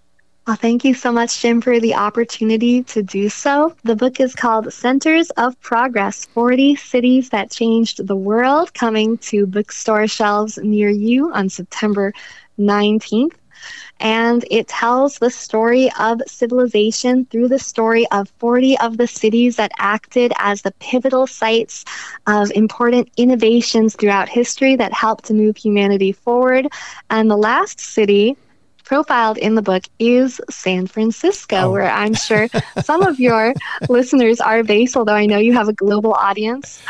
Well, 0.47 0.57
thank 0.57 0.83
you 0.83 0.95
so 0.95 1.13
much, 1.13 1.43
Jim, 1.43 1.61
for 1.61 1.79
the 1.79 1.95
opportunity 1.95 2.83
to 2.85 3.03
do 3.03 3.29
so. 3.29 3.77
The 3.85 3.95
book 3.95 4.19
is 4.19 4.35
called 4.35 4.73
Centers 4.73 5.29
of 5.37 5.61
Progress 5.61 6.25
40 6.25 6.77
Cities 6.77 7.29
That 7.29 7.51
Changed 7.51 8.07
the 8.07 8.17
World, 8.17 8.73
coming 8.73 9.19
to 9.19 9.45
bookstore 9.47 10.07
shelves 10.07 10.57
near 10.57 10.89
you 10.89 11.31
on 11.35 11.51
September 11.51 12.15
19th 12.59 13.35
and 14.01 14.45
it 14.51 14.69
tells 14.69 15.19
the 15.19 15.31
story 15.31 15.91
of 15.99 16.21
civilization 16.27 17.25
through 17.27 17.49
the 17.49 17.59
story 17.59 18.07
of 18.11 18.29
40 18.39 18.79
of 18.79 18.97
the 18.97 19.07
cities 19.07 19.57
that 19.57 19.73
acted 19.79 20.33
as 20.39 20.63
the 20.63 20.73
pivotal 20.79 21.27
sites 21.27 21.85
of 22.27 22.51
important 22.53 23.11
innovations 23.17 23.97
throughout 23.97 24.29
history 24.29 24.77
that 24.77 24.93
helped 24.93 25.25
to 25.27 25.35
move 25.35 25.57
humanity 25.57 26.13
forward. 26.13 26.69
And 27.11 27.31
the 27.31 27.37
last 27.37 27.81
city 27.81 28.37
profiled 28.85 29.37
in 29.37 29.55
the 29.55 29.63
book 29.63 29.85
is 29.99 30.41
San 30.49 30.87
Francisco, 30.87 31.57
oh. 31.57 31.73
where 31.73 31.91
I'm 31.91 32.15
sure 32.15 32.49
some 32.83 33.03
of 33.03 33.21
your 33.21 33.53
listeners 33.89 34.41
are 34.41 34.65
based, 34.65 34.97
although 34.97 35.15
I 35.15 35.27
know 35.27 35.39
you 35.39 35.53
have 35.53 35.69
a 35.69 35.75
global 35.75 36.15
audience. 36.15 36.83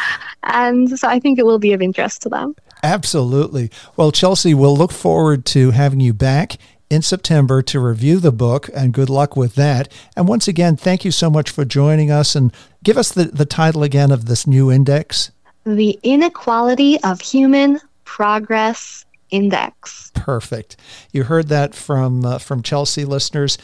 And 0.44 0.96
so 0.96 1.08
I 1.08 1.18
think 1.18 1.38
it 1.38 1.46
will 1.46 1.58
be 1.58 1.72
of 1.72 1.82
interest 1.82 2.22
to 2.22 2.28
them. 2.28 2.54
Absolutely. 2.84 3.70
Well, 3.96 4.12
Chelsea, 4.12 4.54
we'll 4.54 4.76
look 4.76 4.92
forward 4.92 5.44
to 5.46 5.72
having 5.72 5.98
you 5.98 6.14
back 6.14 6.58
in 6.90 7.02
September 7.02 7.62
to 7.62 7.80
review 7.80 8.18
the 8.18 8.32
book, 8.32 8.70
and 8.74 8.92
good 8.92 9.10
luck 9.10 9.36
with 9.36 9.54
that. 9.56 9.92
And 10.16 10.26
once 10.26 10.48
again, 10.48 10.76
thank 10.76 11.04
you 11.04 11.10
so 11.10 11.30
much 11.30 11.50
for 11.50 11.64
joining 11.64 12.10
us. 12.10 12.34
And 12.34 12.52
give 12.82 12.96
us 12.96 13.12
the, 13.12 13.24
the 13.24 13.44
title 13.44 13.82
again 13.82 14.10
of 14.10 14.26
this 14.26 14.46
new 14.46 14.70
index 14.70 15.30
The 15.64 15.98
Inequality 16.02 17.02
of 17.02 17.20
Human 17.20 17.80
Progress 18.04 19.04
Index. 19.30 20.10
Perfect. 20.14 20.76
You 21.12 21.24
heard 21.24 21.48
that 21.48 21.74
from 21.74 22.24
uh, 22.24 22.38
from 22.38 22.62
Chelsea 22.62 23.04
listeners. 23.04 23.58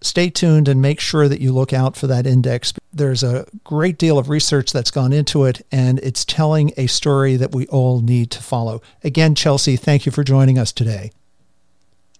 Stay 0.00 0.30
tuned 0.30 0.68
and 0.68 0.80
make 0.80 1.00
sure 1.00 1.26
that 1.28 1.40
you 1.40 1.50
look 1.50 1.72
out 1.72 1.96
for 1.96 2.06
that 2.06 2.24
index. 2.24 2.72
There's 2.92 3.24
a 3.24 3.46
great 3.64 3.98
deal 3.98 4.16
of 4.16 4.28
research 4.28 4.72
that's 4.72 4.92
gone 4.92 5.12
into 5.12 5.44
it, 5.44 5.66
and 5.72 5.98
it's 6.00 6.24
telling 6.24 6.72
a 6.76 6.86
story 6.86 7.34
that 7.36 7.52
we 7.52 7.66
all 7.66 8.00
need 8.00 8.30
to 8.32 8.42
follow. 8.42 8.80
Again, 9.02 9.34
Chelsea, 9.34 9.76
thank 9.76 10.06
you 10.06 10.12
for 10.12 10.22
joining 10.22 10.56
us 10.56 10.70
today. 10.70 11.10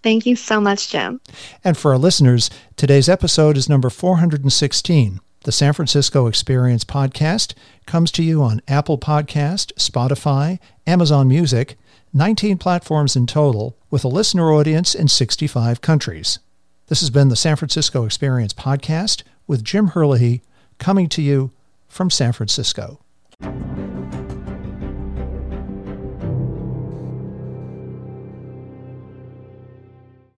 Thank 0.03 0.27
you 0.27 0.37
so 0.37 0.61
much, 0.61 0.91
Jim. 0.91 1.21
And 1.65 1.77
for 1.77 1.93
our 1.93 1.99
listeners, 1.99 2.51
today's 2.77 3.09
episode 3.09 3.57
is 3.57 3.69
number 3.69 3.91
416. 3.91 5.21
The 5.45 5.53
San 5.53 5.73
Francisco 5.73 6.27
Experience 6.27 6.85
podcast 6.85 7.55
comes 7.87 8.11
to 8.13 8.23
you 8.23 8.43
on 8.43 8.61
Apple 8.69 8.99
Podcast, 8.99 9.73
Spotify, 9.75 10.59
Amazon 10.87 11.29
Music, 11.29 11.77
19 12.13 12.59
platforms 12.59 13.17
in 13.17 13.27
total, 13.27 13.77
with 13.91 14.05
a 14.05 14.09
listener 14.09 14.53
audience 14.53 14.95
in 14.95 15.09
65 15.09 15.81
countries. 15.81 16.39
This 16.89 17.01
has 17.01 17.11
been 17.11 17.29
the 17.29 17.37
San 17.37 17.57
Francisco 17.57 18.05
Experience 18.05 18.53
podcast 18.53 19.23
with 19.47 19.65
Jim 19.65 19.89
Herlihy 19.89 20.43
coming 20.79 21.09
to 21.11 21.23
you 21.23 21.53
from 21.87 22.11
San 22.11 22.33
Francisco. 22.33 23.01